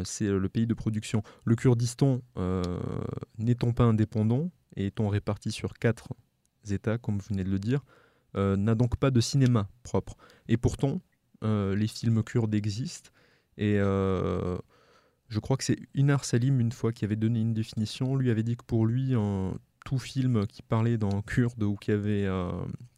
C'est 0.04 0.28
le 0.28 0.50
pays 0.50 0.68
de 0.68 0.74
production. 0.74 1.24
Le 1.46 1.56
Kurdistan, 1.56 2.22
n'étant 3.38 3.72
pas 3.72 3.84
indépendant 3.84 4.52
et 4.76 4.88
étant 4.88 5.10
réparti 5.10 5.52
sur 5.52 5.74
quatre 5.74 6.10
États, 6.70 6.98
comme 6.98 7.18
vous 7.18 7.26
venez 7.30 7.44
de 7.44 7.50
le 7.50 7.60
dire, 7.60 7.84
n'a 8.36 8.76
donc 8.76 8.98
pas 8.98 9.12
de 9.12 9.22
cinéma 9.22 9.70
propre. 9.84 10.18
Et 10.48 10.58
pourtant, 10.58 11.02
les 11.42 11.88
films 11.88 12.24
kurdes 12.24 12.54
existent 12.54 13.12
et 13.58 13.78
je 13.78 15.40
crois 15.40 15.58
que 15.58 15.64
c'est 15.64 15.80
Inar 15.96 16.24
Salim, 16.26 16.60
une 16.60 16.72
fois, 16.72 16.92
qui 16.92 17.06
avait 17.06 17.16
donné 17.16 17.42
une 17.42 17.54
définition, 17.54 18.16
lui 18.16 18.30
avait 18.30 18.44
dit 18.44 18.56
que 18.56 18.64
pour 18.64 18.86
lui, 18.86 19.14
tout 19.86 20.00
film 20.00 20.46
qui 20.48 20.62
parlait 20.62 20.98
d'un 20.98 21.22
kurde 21.22 21.64
ou 21.64 21.76
qui 21.76 21.92
avait 21.92 22.28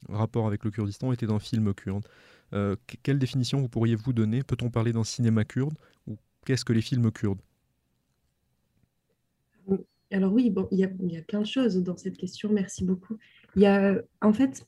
rapport 0.09 0.47
avec 0.47 0.63
le 0.63 0.71
Kurdistan 0.71 1.11
était 1.11 1.31
un 1.31 1.39
film 1.39 1.73
kurde. 1.73 2.05
Euh, 2.53 2.75
quelle 3.03 3.19
définition 3.19 3.59
vous 3.59 3.69
pourriez-vous 3.69 4.11
donner? 4.11 4.41
Peut-on 4.41 4.71
parler 4.71 4.91
d'un 4.91 5.03
cinéma 5.03 5.45
kurde 5.45 5.77
ou 6.07 6.17
qu'est-ce 6.49 6.65
que 6.65 6.73
les 6.73 6.81
films 6.81 7.11
kurdes? 7.11 7.41
Alors 10.09 10.33
oui, 10.33 10.49
bon, 10.49 10.67
il 10.71 10.79
y, 10.79 10.83
a, 10.83 11.21
plein 11.21 11.41
de 11.41 11.45
choses 11.45 11.77
dans 11.77 11.95
cette 11.95 12.17
question. 12.17 12.49
Merci 12.51 12.83
beaucoup. 12.83 13.19
Il 13.55 13.61
y 13.61 13.67
a, 13.67 14.01
en 14.23 14.33
fait, 14.33 14.65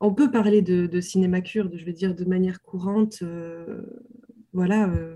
on 0.00 0.12
peut 0.12 0.32
parler 0.32 0.62
de, 0.62 1.00
cinéma 1.00 1.42
kurde, 1.42 1.76
je 1.76 1.84
veux 1.84 1.92
dire, 1.92 2.16
de 2.16 2.24
manière 2.24 2.60
courante. 2.60 3.20
Euh, 3.22 3.82
voilà. 4.52 4.88
Euh, 4.88 5.14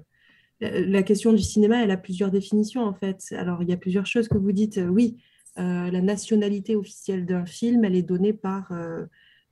la 0.60 1.02
question 1.02 1.32
du 1.32 1.42
cinéma, 1.42 1.82
elle 1.82 1.90
a 1.90 1.96
plusieurs 1.96 2.30
définitions 2.30 2.84
en 2.84 2.94
fait. 2.94 3.24
Alors, 3.32 3.60
il 3.64 3.68
y 3.68 3.72
a 3.72 3.76
plusieurs 3.76 4.06
choses 4.06 4.28
que 4.28 4.38
vous 4.38 4.52
dites. 4.52 4.78
Euh, 4.78 4.86
oui, 4.86 5.16
la 5.56 6.00
nationalité 6.00 6.76
officielle 6.76 7.26
d'un 7.26 7.46
film, 7.46 7.84
elle 7.84 7.96
est 7.96 8.02
donnée 8.02 8.32
par 8.32 8.70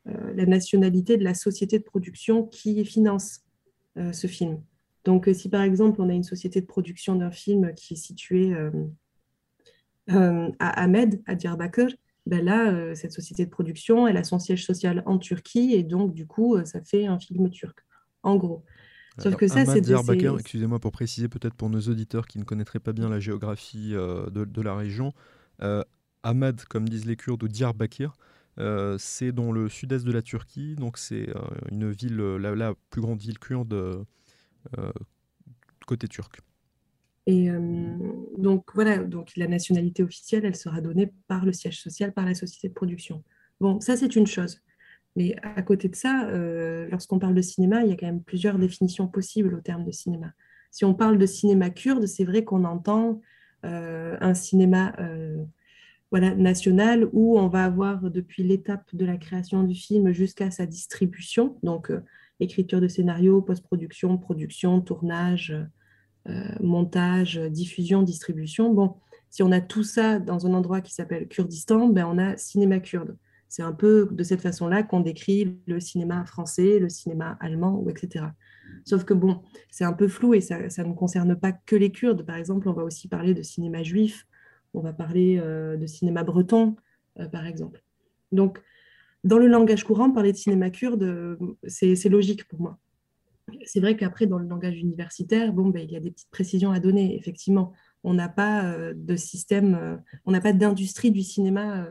la 0.05 0.47
nationalité 0.47 1.17
de 1.17 1.25
la 1.25 1.35
société 1.35 1.81
de 1.81 1.83
production 1.83 2.45
qui 2.45 2.85
finance 2.85 3.41
ce 3.97 4.29
film. 4.29 4.63
Donc, 5.07 5.31
si 5.33 5.49
par 5.49 5.63
exemple, 5.63 6.03
on 6.03 6.11
a 6.11 6.13
une 6.13 6.25
société 6.25 6.61
de 6.61 6.67
production 6.67 7.15
d'un 7.15 7.31
film 7.31 7.73
qui 7.75 7.95
est 7.95 7.97
située 7.97 8.55
à 10.09 10.83
Ahmed, 10.83 11.23
à 11.27 11.35
Diyarbakir, 11.35 11.89
ben 12.27 12.45
là, 12.45 12.95
cette 12.95 13.13
société 13.13 13.47
de 13.47 13.51
production, 13.51 14.07
elle 14.07 14.19
a 14.19 14.25
son 14.25 14.39
siège 14.39 14.67
social 14.67 15.03
en 15.07 15.17
Turquie 15.19 15.73
et 15.73 15.85
donc, 15.85 16.13
du 16.13 16.27
coup, 16.27 16.63
ça 16.65 16.83
fait 16.83 17.07
un 17.07 17.19
film 17.19 17.49
turc, 17.51 17.79
en 18.23 18.37
gros. 18.37 18.65
Sauf 19.19 19.37
que 19.37 19.49
ça, 19.49 19.65
c'est 19.65 19.81
Diyarbakir, 19.81 20.35
excusez-moi 20.35 20.79
pour 20.79 20.93
préciser 20.93 21.29
peut-être 21.29 21.55
pour 21.55 21.71
nos 21.71 21.81
auditeurs 21.81 22.27
qui 22.27 22.39
ne 22.39 22.45
connaîtraient 22.45 22.81
pas 22.81 22.93
bien 22.93 23.09
la 23.09 23.19
géographie 23.19 23.93
euh, 23.95 24.29
de, 24.31 24.61
la 24.61 24.77
région. 24.77 25.15
Euh, 25.63 25.83
Ahmad, 26.23 26.65
comme 26.65 26.89
disent 26.89 27.07
les 27.07 27.17
Kurdes, 27.17 27.43
ou 27.43 27.49
Diyarbakir, 27.49 28.13
euh, 28.59 28.97
c'est 28.99 29.33
dans 29.33 29.53
le 29.53 29.69
sud-est 29.69 30.05
de 30.05 30.13
la 30.13 30.23
Turquie, 30.23 30.75
donc 30.77 30.99
c'est 30.99 31.29
euh, 31.31 31.41
une 31.71 31.91
ville, 31.91 32.17
la, 32.17 32.75
plus 32.91 33.01
grande 33.01 33.21
ville 33.21 33.39
kurde 33.39 34.05
côté 35.87 36.09
turc. 36.09 36.41
Et 37.27 37.49
donc 38.39 38.71
voilà, 38.75 38.99
donc 38.99 39.33
la 39.37 39.49
nationalité 39.49 40.03
officielle, 40.03 40.45
elle 40.45 40.57
sera 40.57 40.81
donnée 40.81 41.13
par 41.27 41.45
le 41.45 41.53
siège 41.53 41.81
social, 41.81 42.13
par 42.13 42.25
la 42.25 42.35
société 42.35 42.69
de 42.69 42.75
production. 42.75 43.25
Bon, 43.61 43.81
ça 43.81 43.97
c'est 43.97 44.15
une 44.17 44.27
chose. 44.27 44.61
Mais 45.17 45.35
à 45.43 45.63
côté 45.63 45.89
de 45.89 45.97
ça, 45.97 46.29
euh, 46.29 46.87
lorsqu'on 46.91 47.19
parle 47.19 47.35
de 47.35 47.41
cinéma, 47.41 47.83
il 47.83 47.89
y 47.89 47.93
a 47.93 47.97
quand 47.97 48.07
même 48.07 48.23
plusieurs 48.23 48.59
définitions 48.59 49.09
possibles 49.09 49.55
au 49.55 49.61
terme 49.61 49.85
de 49.85 49.91
cinéma. 49.91 50.33
Si 50.71 50.85
on 50.85 50.95
parle 50.95 51.17
de 51.17 51.25
cinéma 51.25 51.71
kurde, 51.71 52.07
c'est 52.07 52.25
vrai 52.25 52.45
qu'on 52.45 52.65
entend 52.65 53.23
euh, 53.65 54.19
un 54.21 54.35
cinéma 54.35 54.95
euh, 55.01 55.43
voilà, 56.11 56.35
national 56.35 57.09
où 57.13 57.39
on 57.39 57.49
va 57.49 57.65
avoir 57.65 58.03
depuis 58.11 58.43
l'étape 58.43 58.95
de 58.95 59.07
la 59.07 59.17
création 59.17 59.63
du 59.63 59.75
film 59.75 60.13
jusqu'à 60.13 60.51
sa 60.51 60.67
distribution, 60.67 61.59
donc 61.63 61.91
écriture 62.41 62.81
de 62.81 62.89
scénario, 62.89 63.43
post-production, 63.43 64.19
production, 64.19 64.81
tournage, 64.81 65.57
montage, 66.61 67.39
diffusion, 67.39 68.03
distribution. 68.03 68.73
Bon, 68.75 68.97
si 69.31 69.43
on 69.43 69.53
a 69.53 69.61
tout 69.61 69.85
ça 69.85 70.19
dans 70.19 70.47
un 70.47 70.55
endroit 70.55 70.81
qui 70.81 70.95
s'appelle 70.95 71.29
Kurdistan, 71.29 71.89
ben 71.89 72.07
on 72.07 72.19
a 72.19 72.37
cinéma 72.37 72.81
kurde. 72.81 73.17
C'est 73.49 73.63
un 73.63 73.73
peu 73.73 74.09
de 74.11 74.23
cette 74.23 74.41
façon-là 74.41 74.83
qu'on 74.83 75.01
décrit 75.01 75.59
le 75.67 75.79
cinéma 75.79 76.25
français, 76.25 76.79
le 76.79 76.89
cinéma 76.89 77.37
allemand, 77.41 77.79
ou 77.79 77.89
etc. 77.91 78.27
Sauf 78.85 79.05
que 79.05 79.15
bon, 79.15 79.43
c'est 79.71 79.85
un 79.85 79.93
peu 79.93 80.09
flou 80.09 80.35
et 80.35 80.41
ça, 80.41 80.59
ne 80.59 80.93
concerne 80.95 81.37
pas 81.37 81.53
que 81.53 81.77
les 81.77 81.93
Kurdes. 81.93 82.25
Par 82.25 82.37
exemple, 82.37 82.69
on 82.69 82.73
va 82.73 82.83
aussi 82.83 83.09
parler 83.09 83.35
de 83.35 83.43
cinéma 83.43 83.83
juif, 83.83 84.27
on 84.75 84.81
va 84.81 84.93
parler 84.93 85.39
euh, 85.41 85.77
de 85.77 85.87
cinéma 85.87 86.25
breton, 86.25 86.77
euh, 87.19 87.29
par 87.29 87.47
exemple. 87.47 87.83
Donc, 88.33 88.61
dans 89.27 89.39
le 89.39 89.47
langage 89.47 89.85
courant, 89.85 90.11
parler 90.11 90.33
de 90.33 90.37
cinéma 90.37 90.71
kurde, 90.71 91.03
euh, 91.03 91.37
c'est 91.67 92.09
logique 92.09 92.47
pour 92.49 92.61
moi. 92.61 92.79
C'est 93.65 93.81
vrai 93.81 93.97
qu'après, 93.97 94.27
dans 94.27 94.39
le 94.39 94.49
langage 94.49 94.79
universitaire, 94.79 95.53
bon, 95.53 95.69
ben, 95.69 95.83
il 95.85 95.93
y 95.93 95.97
a 95.97 96.01
des 96.01 96.11
petites 96.11 96.31
précisions 96.31 96.73
à 96.73 96.81
donner, 96.81 97.17
effectivement. 97.17 97.73
On 98.03 98.15
n'a 98.15 98.29
pas 98.29 98.75
de 98.93 99.17
système, 99.17 100.01
on 100.25 100.33
n'a 100.33 100.41
pas 100.41 100.53
d'industrie 100.53 101.13
du 101.13 101.23
cinéma 101.23 101.89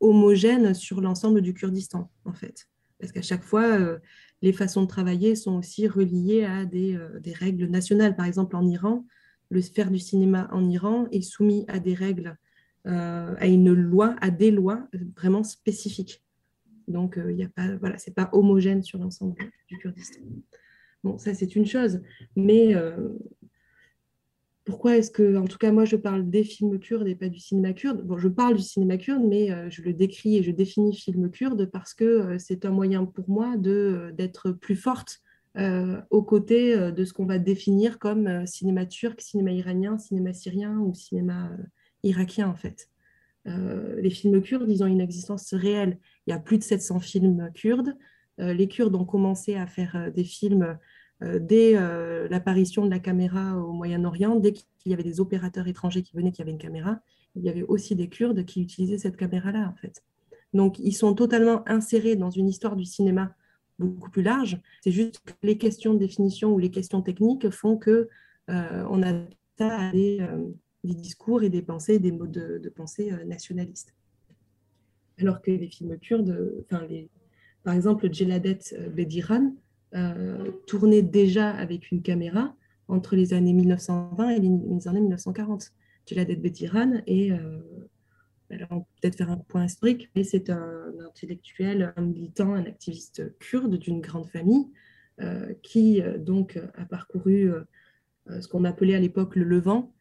homogène 0.00 0.74
sur 0.74 1.00
l'ensemble 1.00 1.40
du 1.40 1.54
Kurdistan, 1.54 2.10
en 2.24 2.32
fait. 2.32 2.68
Parce 2.98 3.12
qu'à 3.12 3.22
chaque 3.22 3.44
fois, 3.44 3.78
euh, 3.78 3.98
les 4.42 4.52
façons 4.52 4.82
de 4.82 4.86
travailler 4.86 5.36
sont 5.36 5.56
aussi 5.58 5.88
reliées 5.88 6.44
à 6.44 6.64
des, 6.64 6.94
euh, 6.94 7.20
règles 7.34 7.66
nationales. 7.66 8.16
Par 8.16 8.26
exemple, 8.26 8.56
en 8.56 8.66
Iran, 8.66 9.04
le 9.50 9.60
faire 9.60 9.90
du 9.90 9.98
cinéma 9.98 10.48
en 10.52 10.68
Iran 10.68 11.06
est 11.12 11.20
soumis 11.20 11.64
à 11.68 11.78
des 11.78 11.94
règles, 11.94 12.36
euh, 12.86 13.34
à 13.38 13.46
une 13.46 13.72
loi, 13.72 14.16
à 14.20 14.30
des 14.30 14.50
lois 14.50 14.88
vraiment 15.16 15.44
spécifiques. 15.44 16.23
Donc, 16.88 17.18
il 17.28 17.36
n'y 17.36 17.44
a 17.44 17.48
pas, 17.48 17.76
voilà, 17.76 17.98
c'est 17.98 18.14
pas 18.14 18.28
homogène 18.32 18.82
sur 18.82 18.98
l'ensemble 18.98 19.36
du 19.68 19.78
Kurdistan. 19.78 20.20
Bon, 21.02 21.18
ça 21.18 21.34
c'est 21.34 21.54
une 21.54 21.66
chose, 21.66 22.00
mais 22.34 22.74
pourquoi 24.64 24.96
est-ce 24.96 25.10
que, 25.10 25.36
en 25.36 25.44
tout 25.44 25.58
cas, 25.58 25.72
moi, 25.72 25.84
je 25.84 25.96
parle 25.96 26.28
des 26.28 26.42
films 26.42 26.78
kurdes 26.78 27.06
et 27.06 27.14
pas 27.14 27.28
du 27.28 27.38
cinéma 27.38 27.74
kurde? 27.74 28.00
Bon, 28.00 28.16
je 28.16 28.28
parle 28.28 28.56
du 28.56 28.62
cinéma 28.62 28.96
kurde, 28.96 29.22
mais 29.22 29.50
euh, 29.52 29.68
je 29.68 29.82
le 29.82 29.92
décris 29.92 30.38
et 30.38 30.42
je 30.42 30.50
définis 30.50 30.96
film 30.96 31.30
kurde 31.30 31.66
parce 31.66 31.92
que 31.92 32.04
euh, 32.04 32.38
c'est 32.38 32.64
un 32.64 32.70
moyen 32.70 33.04
pour 33.04 33.28
moi 33.28 33.56
euh, 33.66 34.10
d'être 34.12 34.52
plus 34.52 34.76
forte 34.76 35.20
aux 36.10 36.22
côtés 36.24 36.90
de 36.90 37.04
ce 37.04 37.12
qu'on 37.12 37.26
va 37.26 37.38
définir 37.38 38.00
comme 38.00 38.44
cinéma 38.44 38.86
turc, 38.86 39.20
cinéma 39.20 39.52
iranien, 39.52 39.98
cinéma 39.98 40.32
syrien 40.32 40.80
ou 40.80 40.94
cinéma 40.94 41.48
irakien, 42.02 42.48
en 42.48 42.56
fait. 42.56 42.90
les 43.44 44.10
films 44.10 44.42
kurdes, 44.42 44.68
ils 44.68 44.82
ont 44.82 44.88
une 44.88 45.00
existence 45.00 45.54
réelle. 45.54 46.00
Il 46.26 46.30
y 46.30 46.32
a 46.32 46.38
plus 46.38 46.58
de 46.58 46.62
700 46.62 47.00
films 47.00 47.50
kurdes. 47.54 47.96
les 48.38 48.68
Kurdes 48.68 48.94
ont 48.94 49.04
commencé 49.04 49.56
à 49.56 49.66
faire 49.66 50.10
des 50.12 50.24
films 50.24 50.78
euh, 51.22 51.38
dès 51.40 51.76
euh, 51.76 52.28
l'apparition 52.28 52.84
de 52.84 52.90
la 52.90 52.98
caméra 52.98 53.56
au 53.56 53.72
Moyen-Orient, 53.72 54.36
dès 54.36 54.52
qu'il 54.52 54.66
y 54.86 54.92
avait 54.92 55.04
des 55.04 55.20
opérateurs 55.20 55.68
étrangers 55.68 56.02
qui 56.02 56.16
venaient, 56.16 56.32
qui 56.32 56.42
avaient 56.42 56.50
une 56.50 56.58
caméra, 56.58 57.00
il 57.36 57.42
y 57.42 57.48
avait 57.48 57.62
aussi 57.62 57.94
des 57.94 58.08
Kurdes 58.08 58.44
qui 58.44 58.62
utilisaient 58.62 58.98
cette 58.98 59.16
caméra-là, 59.16 59.68
en 59.68 59.76
fait. 59.76 60.02
Donc, 60.52 60.78
ils 60.78 60.92
sont 60.92 61.14
totalement 61.14 61.68
insérés 61.68 62.16
dans 62.16 62.30
une 62.30 62.48
histoire 62.48 62.76
du 62.76 62.84
cinéma 62.84 63.34
beaucoup 63.78 64.10
plus 64.10 64.22
large. 64.22 64.60
C'est 64.82 64.92
juste 64.92 65.20
que 65.24 65.32
les 65.42 65.58
questions 65.58 65.94
de 65.94 65.98
définition 65.98 66.52
ou 66.52 66.58
les 66.58 66.70
questions 66.70 67.02
techniques 67.02 67.50
font 67.50 67.76
que 67.76 68.08
euh, 68.50 68.86
on 68.88 69.02
a 69.02 69.12
des, 69.92 70.20
discours 70.84 71.42
et 71.42 71.48
des 71.48 71.62
pensées, 71.62 71.98
des 71.98 72.12
modes 72.12 72.30
de, 72.30 72.68
pensée 72.68 73.12
nationalistes. 73.26 73.94
Alors 75.18 75.42
que 75.42 75.50
les 75.50 75.68
films 75.68 75.98
kurdes, 75.98 76.64
par 77.62 77.74
exemple, 77.74 78.12
Jeladet 78.12 78.58
Bediran, 78.94 79.52
euh, 79.94 80.50
tourné 80.66 81.02
déjà 81.02 81.50
avec 81.50 81.92
une 81.92 82.02
caméra 82.02 82.56
entre 82.88 83.14
les 83.14 83.32
années 83.32 83.52
1920 83.52 84.30
et 84.30 84.40
les, 84.40 84.88
années 84.88 85.00
1940. 85.00 85.70
Jeladet 86.06 86.34
Betiran 86.34 87.00
et 87.06 87.30
euh, 87.30 87.60
on 88.70 88.80
peut 88.80 88.86
peut-être 89.00 89.16
faire 89.16 89.30
un 89.30 89.36
point 89.36 89.64
historique, 89.66 90.10
mais 90.16 90.24
c'est 90.24 90.50
un, 90.50 90.92
intellectuel, 91.06 91.92
un 91.96 92.02
militant, 92.02 92.54
un 92.54 92.64
activiste 92.64 93.38
kurde 93.38 93.76
d'une 93.76 94.00
grande 94.00 94.26
famille 94.26 94.66
euh, 95.20 95.54
qui 95.62 96.02
donc 96.18 96.58
a 96.76 96.84
parcouru 96.86 97.50
ce 98.28 98.48
qu'on 98.48 98.64
appelait 98.64 98.96
à 98.96 99.00
l'époque 99.00 99.36
le 99.36 99.44
Levant, 99.44 99.93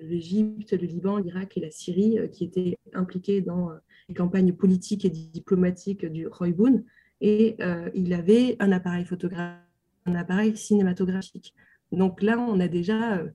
l'Égypte, 0.00 0.72
le 0.72 0.86
Liban, 0.86 1.18
l'Irak 1.18 1.56
et 1.56 1.60
la 1.60 1.70
Syrie, 1.70 2.18
qui 2.32 2.44
étaient 2.44 2.78
impliqués 2.94 3.40
dans 3.40 3.70
les 4.08 4.14
campagnes 4.14 4.52
politiques 4.52 5.04
et 5.04 5.10
diplomatiques 5.10 6.06
du 6.06 6.26
Royboun, 6.26 6.84
et 7.22 7.54
euh, 7.60 7.88
il 7.94 8.12
avait 8.12 8.56
un 8.58 8.72
appareil 8.72 9.04
photographique, 9.04 9.62
un 10.06 10.16
appareil 10.16 10.56
cinématographique. 10.56 11.54
Donc 11.92 12.20
là, 12.20 12.38
on 12.38 12.58
a 12.58 12.66
déjà, 12.66 13.18
euh, 13.18 13.28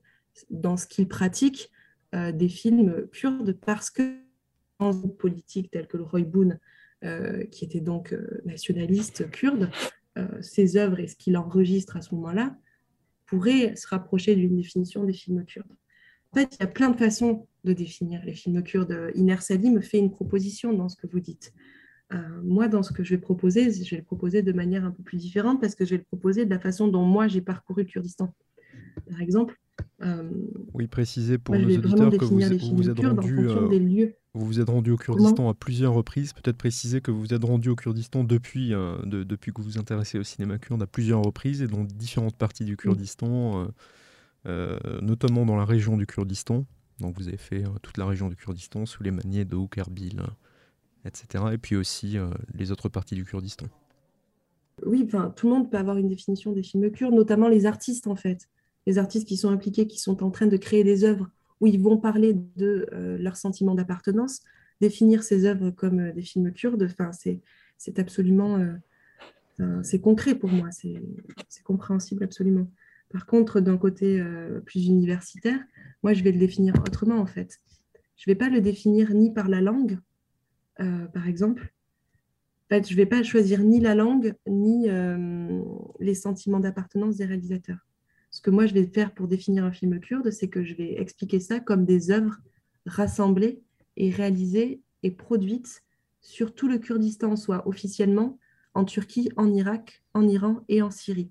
dans 0.50 0.76
ce 0.76 0.86
qu'il 0.86 1.08
pratique, 1.08 1.70
euh, 2.14 2.30
des 2.30 2.48
films 2.48 3.08
kurdes 3.10 3.52
parce 3.52 3.90
que 3.90 4.18
dans 4.78 4.92
une 4.92 5.14
politique 5.14 5.70
telle 5.70 5.86
que 5.88 5.96
le 5.96 6.04
Roy 6.04 6.22
Boone 6.22 6.60
qui 7.52 7.64
était 7.64 7.80
donc 7.80 8.12
nationaliste 8.44 9.30
kurde, 9.30 9.70
ses 10.40 10.76
œuvres 10.76 10.98
et 10.98 11.06
ce 11.06 11.14
qu'il 11.14 11.36
enregistre 11.36 11.96
à 11.96 12.00
ce 12.00 12.12
moment-là 12.16 12.56
pourraient 13.26 13.76
se 13.76 13.86
rapprocher 13.86 14.34
d'une 14.34 14.56
définition 14.56 15.04
des 15.04 15.12
films 15.12 15.44
kurdes. 15.44 15.76
En 16.32 16.40
fait, 16.40 16.56
il 16.56 16.60
y 16.60 16.64
a 16.64 16.68
plein 16.68 16.90
de 16.90 16.96
façons 16.96 17.46
de 17.64 17.72
définir 17.72 18.22
les 18.24 18.34
films 18.34 18.62
kurdes. 18.62 19.12
Iner 19.14 19.38
Sadi 19.40 19.70
me 19.70 19.80
fait 19.80 19.98
une 19.98 20.10
proposition 20.10 20.72
dans 20.72 20.88
ce 20.88 20.96
que 20.96 21.06
vous 21.06 21.20
dites. 21.20 21.52
moi, 22.44 22.68
dans 22.68 22.82
ce 22.82 22.92
que 22.92 23.02
je 23.02 23.14
vais 23.14 23.20
proposer, 23.20 23.72
je 23.72 23.90
vais 23.90 23.98
le 23.98 24.04
proposer 24.04 24.42
de 24.42 24.52
manière 24.52 24.84
un 24.84 24.90
peu 24.90 25.02
plus 25.02 25.18
différente 25.18 25.60
parce 25.60 25.74
que 25.74 25.84
je 25.84 25.90
vais 25.90 25.98
le 25.98 26.04
proposer 26.04 26.44
de 26.44 26.50
la 26.50 26.60
façon 26.60 26.88
dont 26.88 27.04
moi 27.04 27.28
j'ai 27.28 27.40
parcouru 27.40 27.82
le 27.82 27.88
Kurdistan. 27.88 28.34
Par 29.08 29.20
exemple, 29.20 29.58
euh, 30.02 30.30
oui, 30.74 30.86
préciser 30.86 31.38
pour 31.38 31.56
nos 31.56 31.64
auditeurs 31.64 32.10
que 32.10 32.24
vous, 32.24 32.36
vous, 32.76 32.90
êtes 32.90 33.00
rendu, 33.00 33.48
euh, 33.48 34.10
vous 34.34 34.46
vous 34.46 34.60
êtes 34.60 34.68
rendu 34.68 34.92
au 34.92 34.96
Kurdistan 34.96 35.48
à 35.48 35.54
plusieurs 35.54 35.92
reprises. 35.92 36.32
Peut-être 36.32 36.56
préciser 36.56 37.00
que 37.00 37.10
vous 37.10 37.20
vous 37.20 37.34
êtes 37.34 37.44
rendu 37.44 37.68
au 37.68 37.76
Kurdistan 37.76 38.22
depuis, 38.22 38.74
euh, 38.74 38.96
depuis 39.04 39.52
que 39.52 39.60
vous 39.60 39.70
vous 39.70 39.78
intéressez 39.78 40.18
au 40.18 40.22
cinéma 40.22 40.58
kurde 40.58 40.82
à 40.82 40.86
plusieurs 40.86 41.22
reprises 41.22 41.62
et 41.62 41.66
dans 41.66 41.82
différentes 41.82 42.36
parties 42.36 42.64
du 42.64 42.76
Kurdistan, 42.76 43.68
notamment 44.44 45.44
dans 45.44 45.56
la 45.56 45.64
région 45.64 45.96
du 45.96 46.06
Kurdistan. 46.06 46.64
Donc 47.00 47.16
vous 47.18 47.28
avez 47.28 47.36
fait 47.36 47.64
toute 47.82 47.96
la 47.98 48.06
région 48.06 48.28
du 48.28 48.36
Kurdistan, 48.36 48.86
sous 48.86 49.02
les 49.02 49.10
maniers 49.10 49.44
de 49.44 49.56
Erbil, 49.76 50.22
etc. 51.04 51.44
Et 51.52 51.58
puis 51.58 51.76
aussi 51.76 52.16
les 52.54 52.72
autres 52.72 52.88
parties 52.88 53.14
du 53.14 53.24
Kurdistan. 53.24 53.66
Oui, 54.86 55.04
enfin, 55.06 55.32
tout 55.36 55.48
le 55.48 55.54
monde 55.54 55.70
peut 55.70 55.76
avoir 55.76 55.96
une 55.96 56.08
définition 56.08 56.52
des 56.52 56.62
films 56.62 56.90
kurdes, 56.90 57.14
notamment 57.14 57.48
les 57.48 57.66
artistes 57.66 58.06
en 58.06 58.16
fait 58.16 58.48
les 58.88 58.96
artistes 58.96 59.28
qui 59.28 59.36
sont 59.36 59.50
impliqués, 59.50 59.86
qui 59.86 60.00
sont 60.00 60.24
en 60.24 60.30
train 60.30 60.46
de 60.46 60.56
créer 60.56 60.82
des 60.82 61.04
œuvres 61.04 61.28
où 61.60 61.66
ils 61.66 61.78
vont 61.78 61.98
parler 61.98 62.34
de 62.56 62.88
euh, 62.94 63.18
leur 63.18 63.36
sentiment 63.36 63.74
d'appartenance, 63.74 64.40
définir 64.80 65.22
ces 65.22 65.44
œuvres 65.44 65.70
comme 65.70 66.00
euh, 66.00 66.12
des 66.12 66.22
films 66.22 66.52
kurdes, 66.52 66.82
enfin, 66.90 67.10
c'est 67.12 67.98
absolument 67.98 68.56
euh, 69.60 69.82
c'est 69.82 70.00
concret 70.00 70.36
pour 70.36 70.48
moi, 70.50 70.68
c'est 70.70 71.02
compréhensible 71.64 72.24
absolument. 72.24 72.70
Par 73.10 73.26
contre, 73.26 73.60
d'un 73.60 73.78
côté 73.78 74.22
plus 74.66 74.86
universitaire, 74.86 75.60
moi, 76.02 76.12
je 76.12 76.22
vais 76.22 76.32
le 76.32 76.38
définir 76.38 76.74
autrement, 76.86 77.18
en 77.18 77.26
fait. 77.26 77.58
Je 78.16 78.28
ne 78.28 78.34
vais 78.34 78.38
pas 78.38 78.48
le 78.48 78.60
définir 78.60 79.14
ni 79.14 79.32
par 79.32 79.48
la 79.48 79.60
langue, 79.60 79.98
par 80.76 81.26
exemple. 81.26 81.72
En 82.70 82.74
fait, 82.74 82.86
je 82.86 82.92
ne 82.92 82.96
vais 82.96 83.06
pas 83.06 83.22
choisir 83.22 83.62
ni 83.62 83.80
la 83.80 83.94
langue, 83.94 84.34
ni 84.46 84.88
les 86.00 86.14
sentiments 86.14 86.60
d'appartenance 86.60 87.16
des 87.16 87.24
réalisateurs. 87.24 87.86
Ce 88.30 88.42
que 88.42 88.50
moi, 88.50 88.66
je 88.66 88.74
vais 88.74 88.86
faire 88.86 89.14
pour 89.14 89.26
définir 89.26 89.64
un 89.64 89.72
film 89.72 89.98
kurde, 90.00 90.30
c'est 90.30 90.48
que 90.48 90.62
je 90.62 90.74
vais 90.74 91.00
expliquer 91.00 91.40
ça 91.40 91.60
comme 91.60 91.86
des 91.86 92.10
œuvres 92.10 92.36
rassemblées 92.84 93.62
et 93.96 94.10
réalisées 94.10 94.82
et 95.02 95.10
produites 95.10 95.82
sur 96.20 96.54
tout 96.54 96.68
le 96.68 96.78
Kurdistan, 96.78 97.36
soit 97.36 97.66
officiellement 97.66 98.38
en 98.74 98.84
Turquie, 98.84 99.30
en 99.36 99.50
Irak, 99.50 100.02
en 100.12 100.28
Iran 100.28 100.62
et 100.68 100.82
en 100.82 100.90
Syrie. 100.90 101.30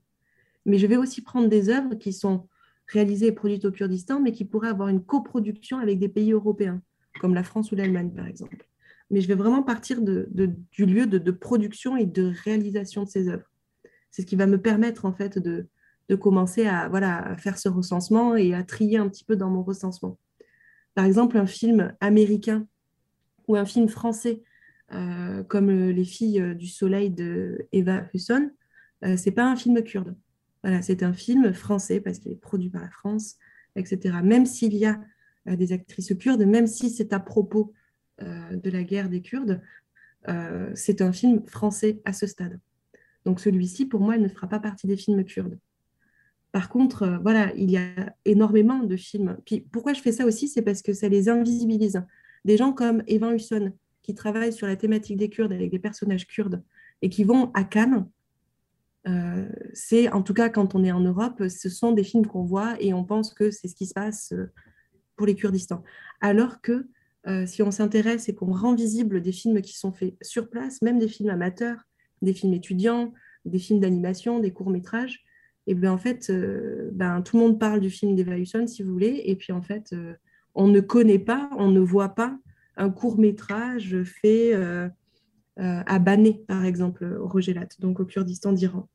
Mais 0.67 0.77
je 0.77 0.85
vais 0.85 0.97
aussi 0.97 1.21
prendre 1.21 1.47
des 1.47 1.69
œuvres 1.69 1.95
qui 1.95 2.13
sont 2.13 2.47
réalisées 2.87 3.27
et 3.27 3.31
produites 3.31 3.63
au 3.65 3.71
Kurdistan, 3.71 4.19
mais 4.19 4.33
qui 4.33 4.43
pourraient 4.45 4.67
avoir 4.67 4.89
une 4.89 5.03
coproduction 5.03 5.79
avec 5.79 5.97
des 5.97 6.09
pays 6.09 6.33
européens, 6.33 6.81
comme 7.21 7.33
la 7.33 7.43
France 7.43 7.71
ou 7.71 7.75
l'Allemagne, 7.75 8.11
par 8.11 8.27
exemple. 8.27 8.67
Mais 9.09 9.21
je 9.21 9.27
vais 9.29 9.35
vraiment 9.35 9.63
partir 9.63 10.01
du 10.01 10.85
lieu 10.85 11.07
de, 11.07 11.31
production 11.31 11.95
et 11.95 12.05
de 12.05 12.33
réalisation 12.43 13.03
de 13.03 13.09
ces 13.09 13.29
œuvres. 13.29 13.49
C'est 14.11 14.23
ce 14.23 14.27
qui 14.27 14.35
va 14.35 14.45
me 14.45 14.61
permettre, 14.61 15.05
en 15.05 15.13
fait, 15.13 15.39
de, 15.39 15.67
commencer 16.19 16.67
à, 16.67 16.89
faire 17.37 17.57
ce 17.57 17.69
recensement 17.69 18.35
et 18.35 18.53
à 18.53 18.63
trier 18.63 18.97
un 18.97 19.07
petit 19.07 19.23
peu 19.23 19.37
dans 19.37 19.49
mon 19.49 19.63
recensement. 19.63 20.17
Par 20.95 21.05
exemple, 21.05 21.37
un 21.37 21.45
film 21.45 21.93
américain 22.01 22.67
ou 23.47 23.55
un 23.55 23.65
film 23.65 23.87
français 23.87 24.43
euh, 24.91 25.43
comme 25.43 25.69
Les 25.69 26.05
filles 26.05 26.55
du 26.55 26.67
soleil 26.67 27.09
de 27.09 27.67
Eva 27.71 28.03
Husson, 28.13 28.51
euh, 29.05 29.15
c'est 29.15 29.31
pas 29.31 29.49
un 29.49 29.55
film 29.55 29.81
kurde. 29.83 30.15
C'est 30.81 31.03
un 31.03 31.13
film 31.13 31.53
français 31.53 32.01
parce 32.01 32.19
qu'il 32.19 32.31
est 32.31 32.41
produit 32.41 32.69
par 32.69 32.81
la 32.81 32.89
France, 32.89 33.37
etc. 33.75 34.17
Même 34.23 34.45
s'il 34.45 34.75
y 34.75 34.85
a 34.85 34.99
euh, 35.47 35.55
des 35.55 35.71
actrices 35.73 36.13
kurdes, 36.19 36.43
même 36.43 36.67
si 36.67 36.89
c'est 36.89 37.13
à 37.13 37.19
propos 37.19 37.73
de 38.19 38.71
la 38.71 38.81
guerre 38.81 39.09
des 39.09 39.21
Kurdes, 39.21 39.61
c'est 40.73 41.03
un 41.03 41.11
film 41.11 41.45
français 41.45 42.01
à 42.03 42.13
ce 42.13 42.25
stade. 42.25 42.59
Donc 43.25 43.41
celui-ci, 43.41 43.85
pour 43.85 43.99
moi, 43.99 44.17
ne 44.17 44.27
fera 44.27 44.47
pas 44.47 44.59
partie 44.59 44.87
des 44.87 44.97
films 44.97 45.23
kurdes. 45.23 45.59
Par 46.53 46.69
contre, 46.69 47.03
euh, 47.03 47.17
voilà, 47.17 47.53
il 47.55 47.69
y 47.69 47.77
a 47.77 48.15
énormément 48.25 48.79
de 48.79 48.95
films. 48.95 49.37
Pourquoi 49.71 49.93
je 49.93 50.01
fais 50.01 50.11
ça 50.11 50.25
aussi, 50.25 50.47
c'est 50.47 50.61
parce 50.61 50.81
que 50.81 50.93
ça 50.93 51.09
les 51.09 51.29
invisibilise. 51.29 52.01
Des 52.45 52.57
gens 52.57 52.71
comme 52.71 53.03
Evan 53.07 53.35
Husson, 53.35 53.73
qui 54.01 54.15
travaillent 54.15 54.53
sur 54.53 54.65
la 54.65 54.77
thématique 54.77 55.17
des 55.17 55.29
Kurdes 55.29 55.51
avec 55.51 55.69
des 55.69 55.79
personnages 55.79 56.25
kurdes 56.25 56.63
et 57.01 57.09
qui 57.09 57.25
vont 57.25 57.51
à 57.53 57.65
Cannes, 57.65 58.07
euh, 59.07 59.47
c'est 59.73 60.11
en 60.11 60.21
tout 60.21 60.33
cas 60.33 60.49
quand 60.49 60.75
on 60.75 60.83
est 60.83 60.91
en 60.91 60.99
Europe, 60.99 61.43
ce 61.47 61.69
sont 61.69 61.91
des 61.91 62.03
films 62.03 62.27
qu'on 62.27 62.43
voit 62.43 62.75
et 62.81 62.93
on 62.93 63.03
pense 63.03 63.33
que 63.33 63.51
c'est 63.51 63.67
ce 63.67 63.75
qui 63.75 63.85
se 63.85 63.93
passe 63.93 64.33
euh, 64.33 64.51
pour 65.15 65.25
les 65.27 65.35
Kurdistans. 65.35 65.83
Alors 66.21 66.61
que 66.61 66.87
si 67.45 67.61
on 67.61 67.71
s'intéresse 67.71 68.29
et 68.29 68.35
qu'on 68.35 68.53
rend 68.53 68.73
visible 68.73 69.21
des 69.21 69.33
films 69.33 69.61
qui 69.61 69.77
sont 69.77 69.91
faits 69.91 70.15
sur 70.21 70.49
place, 70.49 70.81
même 70.81 70.97
des 70.97 71.09
films 71.09 71.29
amateurs, 71.29 71.83
des 72.21 72.31
films 72.31 72.53
étudiants, 72.53 73.11
des 73.43 73.59
films 73.59 73.81
d'animation, 73.81 74.39
des 74.39 74.51
courts-métrages, 74.51 75.25
et 75.67 75.75
bien 75.75 75.91
en 75.91 75.97
fait, 75.97 76.29
euh, 76.29 76.89
ben, 76.93 77.21
tout 77.21 77.37
le 77.37 77.43
monde 77.43 77.59
parle 77.59 77.81
du 77.81 77.89
film 77.89 78.15
d'Eva 78.15 78.33
si 78.67 78.83
vous 78.83 78.91
voulez, 78.91 79.23
et 79.25 79.35
puis 79.35 79.51
en 79.51 79.61
fait, 79.61 79.91
euh, 79.93 80.13
on 80.55 80.67
ne 80.67 80.79
connaît 80.79 81.19
pas, 81.19 81.49
on 81.57 81.69
ne 81.69 81.81
voit 81.81 82.15
pas 82.15 82.37
un 82.77 82.89
court 82.89 83.19
métrage 83.19 84.01
fait 84.03 84.53
euh, 84.53 84.87
à 85.55 85.99
Bané, 85.99 86.45
par 86.47 86.63
exemple, 86.63 87.17
au 87.19 87.27
Rogelat, 87.27 87.67
donc 87.79 87.99
au 87.99 88.05
Kurdistan 88.05 88.53
d'Iran. 88.53 88.87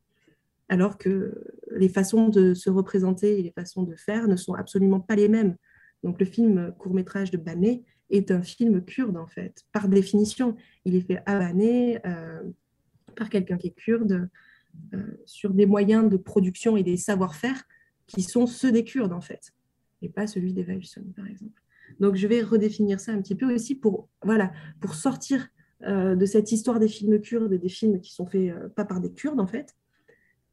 Alors 0.73 0.97
que 0.97 1.35
les 1.71 1.89
façons 1.89 2.29
de 2.29 2.55
se 2.55 2.71
représenter 2.71 3.39
et 3.39 3.43
les 3.43 3.53
façons 3.53 3.83
de 3.83 3.95
faire 3.95 4.27
ne 4.27 4.37
sont 4.37 4.55
absolument 4.55 5.01
pas 5.01 5.17
les 5.17 5.29
mêmes. 5.29 5.57
Donc 6.03 6.19
le 6.19 6.25
film 6.25 6.73
court 6.79 6.95
métrage 6.95 7.31
de 7.31 7.37
Bané 7.37 7.85
est 8.09 8.31
un 8.31 8.43
film 8.43 8.83
kurde, 8.85 9.17
en 9.17 9.27
fait, 9.27 9.65
par 9.73 9.89
définition. 9.89 10.57
Il 10.85 10.97
est 10.97 11.01
fait 11.01 11.21
à 11.27 11.39
Bané 11.39 11.99
par 13.17 13.29
quelqu'un 13.29 13.59
qui 13.59 13.69
est 13.69 13.77
kurde. 13.77 14.29
Euh, 14.95 15.03
sur 15.27 15.53
des 15.53 15.67
moyens 15.67 16.09
de 16.09 16.17
production 16.17 16.77
et 16.77 16.83
des 16.83 16.97
savoir-faire 16.97 17.63
qui 18.07 18.23
sont 18.23 18.47
ceux 18.47 18.73
des 18.73 18.85
Kurdes, 18.85 19.13
en 19.13 19.21
fait, 19.21 19.53
et 20.01 20.09
pas 20.09 20.27
celui 20.27 20.53
des 20.53 20.63
Husson, 20.63 21.05
par 21.15 21.27
exemple. 21.27 21.63
Donc, 22.01 22.17
je 22.17 22.27
vais 22.27 22.43
redéfinir 22.43 23.01
ça 23.01 23.13
un 23.13 23.21
petit 23.21 23.35
peu 23.35 23.55
aussi 23.55 23.75
pour, 23.75 24.09
voilà, 24.23 24.53
pour 24.81 24.95
sortir 24.95 25.49
euh, 25.83 26.15
de 26.15 26.27
cette 26.27 26.53
histoire 26.53 26.79
des 26.79 26.89
films 26.89 27.21
kurdes 27.21 27.53
et 27.53 27.59
des 27.59 27.69
films 27.69 28.01
qui 28.01 28.13
sont 28.13 28.27
faits 28.27 28.51
euh, 28.51 28.69
pas 28.71 28.85
par 28.85 29.01
des 29.01 29.13
Kurdes, 29.13 29.41
en 29.41 29.47
fait, 29.47 29.77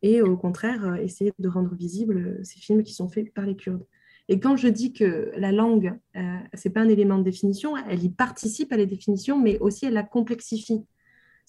et 0.01 0.21
au 0.21 0.37
contraire, 0.37 0.95
essayer 0.95 1.33
de 1.39 1.49
rendre 1.49 1.73
visibles 1.75 2.39
ces 2.43 2.59
films 2.59 2.83
qui 2.83 2.93
sont 2.93 3.09
faits 3.09 3.33
par 3.33 3.45
les 3.45 3.55
Kurdes. 3.55 3.85
Et 4.27 4.39
quand 4.39 4.55
je 4.55 4.67
dis 4.67 4.93
que 4.93 5.31
la 5.35 5.51
langue, 5.51 5.97
ce 6.13 6.67
n'est 6.67 6.73
pas 6.73 6.81
un 6.81 6.87
élément 6.89 7.17
de 7.17 7.23
définition, 7.23 7.75
elle 7.75 8.03
y 8.03 8.09
participe 8.09 8.71
à 8.71 8.77
la 8.77 8.85
définition, 8.85 9.39
mais 9.39 9.57
aussi 9.59 9.85
elle 9.85 9.93
la 9.93 10.03
complexifie. 10.03 10.85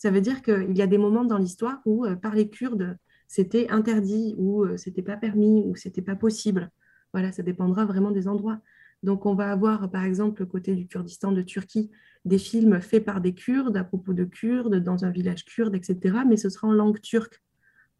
Ça 0.00 0.10
veut 0.10 0.22
dire 0.22 0.40
qu'il 0.40 0.78
y 0.78 0.80
a 0.80 0.86
des 0.86 0.96
moments 0.96 1.26
dans 1.26 1.36
l'histoire 1.36 1.82
où 1.84 2.06
euh, 2.06 2.16
parler 2.16 2.48
kurde, 2.48 2.96
c'était 3.28 3.68
interdit, 3.68 4.34
ou 4.38 4.64
euh, 4.64 4.78
c'était 4.78 5.02
pas 5.02 5.18
permis, 5.18 5.62
ou 5.66 5.76
c'était 5.76 6.00
pas 6.00 6.16
possible. 6.16 6.70
Voilà, 7.12 7.32
ça 7.32 7.42
dépendra 7.42 7.84
vraiment 7.84 8.10
des 8.10 8.26
endroits. 8.26 8.60
Donc, 9.02 9.26
on 9.26 9.34
va 9.34 9.52
avoir, 9.52 9.90
par 9.90 10.04
exemple, 10.04 10.46
côté 10.46 10.74
du 10.74 10.86
Kurdistan 10.86 11.32
de 11.32 11.42
Turquie, 11.42 11.90
des 12.24 12.38
films 12.38 12.80
faits 12.80 13.04
par 13.04 13.20
des 13.20 13.34
Kurdes 13.34 13.76
à 13.76 13.84
propos 13.84 14.14
de 14.14 14.24
Kurdes 14.24 14.76
dans 14.76 15.04
un 15.04 15.10
village 15.10 15.44
kurde, 15.44 15.74
etc. 15.74 16.20
Mais 16.26 16.38
ce 16.38 16.48
sera 16.48 16.68
en 16.68 16.72
langue 16.72 17.02
turque. 17.02 17.42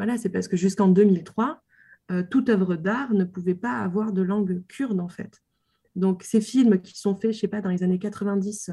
Voilà, 0.01 0.17
c'est 0.17 0.31
parce 0.31 0.49
que 0.49 0.57
jusqu'en 0.57 0.89
2003, 0.89 1.63
euh, 2.11 2.23
toute 2.23 2.49
œuvre 2.49 2.77
d'art 2.77 3.13
ne 3.13 3.25
pouvait 3.25 3.55
pas 3.55 3.81
avoir 3.81 4.15
de 4.15 4.23
langue 4.23 4.65
kurde, 4.67 4.99
en 4.99 5.11
fait. 5.11 5.43
Donc, 5.95 6.23
ces 6.23 6.41
films 6.41 6.81
qui 6.81 6.99
sont 6.99 7.15
faits, 7.15 7.35
je 7.35 7.41
sais 7.41 7.49
pas, 7.49 7.61
dans 7.61 7.69
les 7.69 7.83
années 7.83 7.99
90 7.99 8.71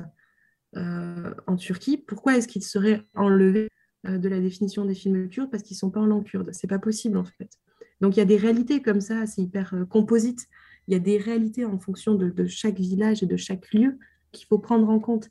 euh, 0.77 1.33
en 1.45 1.57
Turquie, 1.57 1.97
pourquoi 1.97 2.37
est-ce 2.37 2.47
qu'ils 2.47 2.63
seraient 2.63 3.05
enlevés 3.13 3.67
euh, 4.07 4.17
de 4.17 4.29
la 4.29 4.39
définition 4.39 4.85
des 4.85 4.95
films 4.95 5.27
kurdes 5.27 5.51
parce 5.51 5.63
qu'ils 5.63 5.75
ne 5.75 5.79
sont 5.79 5.91
pas 5.91 5.99
en 5.99 6.05
langue 6.05 6.23
kurde? 6.23 6.49
C'est 6.53 6.65
pas 6.65 6.79
possible 6.79 7.17
en 7.17 7.25
fait. 7.25 7.49
Donc 7.99 8.15
il 8.15 8.19
y 8.19 8.21
a 8.21 8.25
des 8.25 8.37
réalités 8.37 8.81
comme 8.81 9.01
ça, 9.01 9.25
c'est 9.25 9.41
hyper 9.41 9.75
composite. 9.89 10.47
Il 10.87 10.93
y 10.93 10.95
a 10.95 10.99
des 10.99 11.17
réalités 11.17 11.65
en 11.65 11.77
fonction 11.77 12.15
de, 12.15 12.47
chaque 12.47 12.79
village 12.79 13.21
et 13.21 13.25
de 13.25 13.35
chaque 13.35 13.73
lieu 13.73 13.99
qu'il 14.31 14.47
faut 14.47 14.59
prendre 14.59 14.87
en 14.89 15.01
compte. 15.01 15.29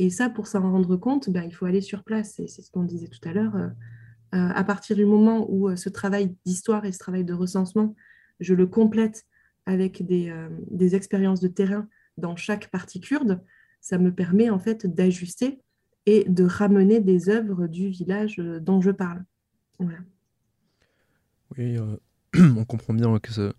Et 0.00 0.10
ça, 0.10 0.28
pour 0.28 0.48
s'en 0.48 0.72
rendre 0.72 0.96
compte, 0.96 1.30
ben, 1.30 1.44
il 1.44 1.54
faut 1.54 1.66
aller 1.66 1.82
sur 1.82 2.02
place. 2.02 2.32
C'est 2.34 2.48
ce 2.48 2.68
qu'on 2.72 2.82
disait 2.82 3.06
tout 3.06 3.28
à 3.28 3.32
l'heure. 3.32 3.54
À 4.32 4.64
partir 4.64 4.96
du 4.96 5.06
moment 5.06 5.46
où 5.48 5.74
ce 5.76 5.88
travail 5.88 6.34
d'histoire 6.44 6.84
et 6.84 6.92
ce 6.92 6.98
travail 6.98 7.24
de 7.24 7.32
recensement, 7.32 7.94
je 8.40 8.54
le 8.54 8.66
complète 8.66 9.24
avec 9.64 10.04
des, 10.06 10.34
des 10.70 10.94
expériences 10.94 11.40
de 11.40 11.48
terrain 11.48 11.88
dans 12.18 12.36
chaque 12.36 12.68
partie 12.68 13.00
kurde, 13.00 13.40
ça 13.80 13.98
me 13.98 14.12
permet 14.12 14.50
en 14.50 14.58
fait 14.58 14.86
d'ajuster 14.86 15.60
et 16.06 16.24
de 16.28 16.44
ramener 16.44 17.00
des 17.00 17.28
œuvres 17.28 17.66
du 17.66 17.88
village 17.88 18.36
euh, 18.38 18.60
dont 18.60 18.80
je 18.80 18.90
parle. 18.90 19.24
Oui, 19.80 21.76
euh, 21.76 21.96
on 22.56 22.64
comprend 22.64 22.94
bien 22.94 23.18
que 23.18 23.32
ce, 23.32 23.52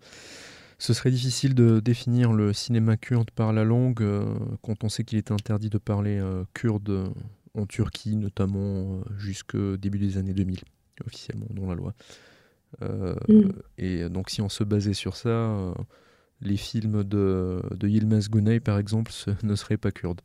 serait 0.78 1.10
difficile 1.10 1.54
de 1.54 1.80
définir 1.80 2.32
le 2.32 2.52
cinéma 2.52 2.96
kurde 2.96 3.30
par 3.30 3.52
la 3.52 3.64
langue 3.64 4.02
euh, 4.02 4.34
quand 4.62 4.82
on 4.82 4.88
sait 4.88 5.04
qu'il 5.04 5.18
est 5.18 5.30
interdit 5.30 5.70
de 5.70 5.78
parler 5.78 6.20
kurde 6.54 7.12
en 7.54 7.66
Turquie, 7.66 8.16
notamment 8.16 9.02
jusqu'au 9.16 9.76
début 9.76 9.98
des 9.98 10.18
années 10.18 10.34
2000, 10.34 10.60
officiellement 11.06 11.48
dans 11.50 11.66
la 11.66 11.74
loi. 11.74 11.94
Mm. 13.28 13.50
Et 13.78 14.08
donc, 14.08 14.30
si 14.30 14.40
on 14.42 14.48
se 14.48 14.64
basait 14.64 14.94
sur 14.94 15.16
ça, 15.16 15.74
les 16.40 16.56
films 16.56 17.04
de, 17.04 17.62
de 17.74 17.88
Yilmaz 17.88 18.28
Güney, 18.28 18.60
par 18.60 18.78
exemple, 18.78 19.12
ne 19.42 19.54
seraient 19.54 19.76
pas 19.76 19.90
kurdes. 19.90 20.20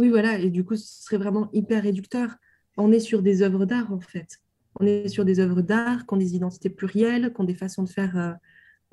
Oui, 0.00 0.08
voilà, 0.08 0.38
et 0.38 0.50
du 0.50 0.64
coup, 0.64 0.76
ce 0.76 1.04
serait 1.04 1.18
vraiment 1.18 1.48
hyper 1.52 1.82
réducteur. 1.82 2.36
On 2.76 2.90
est 2.92 3.00
sur 3.00 3.22
des 3.22 3.42
œuvres 3.42 3.66
d'art, 3.66 3.92
en 3.92 4.00
fait. 4.00 4.40
On 4.80 4.86
est 4.86 5.08
sur 5.08 5.24
des 5.24 5.38
œuvres 5.38 5.60
d'art 5.60 6.06
qui 6.06 6.14
ont 6.14 6.16
des 6.16 6.34
identités 6.34 6.70
plurielles, 6.70 7.32
qui 7.32 7.40
ont 7.40 7.44
des 7.44 7.54
façons 7.54 7.82
de 7.82 7.88
faire 7.88 8.16
euh, 8.16 8.32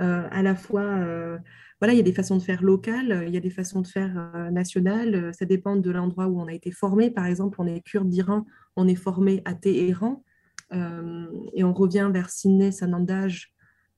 euh, 0.02 0.28
à 0.30 0.42
la 0.42 0.56
fois... 0.56 1.40
Euh, 1.82 1.86
voilà, 1.86 1.94
il 1.94 1.98
y 1.98 2.02
a 2.02 2.04
des 2.04 2.14
façons 2.14 2.38
de 2.38 2.42
faire 2.42 2.62
locales, 2.62 3.24
il 3.28 3.34
y 3.34 3.38
a 3.38 3.42
des 3.42 3.50
façons 3.50 3.82
de 3.82 3.88
faire 3.88 4.32
nationales. 4.52 5.34
Ça 5.34 5.46
dépend 5.46 5.76
de 5.76 5.92
l'endroit 5.92 6.28
où 6.28 6.40
on 6.40 6.48
a 6.48 6.54
été 6.54 6.72
formé. 6.72 7.10
Par 7.10 7.26
exemple, 7.26 7.58
on 7.62 7.68
est 7.68 7.82
kurde 7.82 8.10
d'Iran, 8.10 8.46
on 8.76 8.88
est 8.88 8.96
formé 8.96 9.42
à 9.46 9.54
Téhéran. 9.54 10.24
et 10.74 11.64
on 11.64 11.74
revient 11.74 12.10
vers 12.12 12.30
Sydney, 12.30 12.72
Sanandaj, 12.72 13.54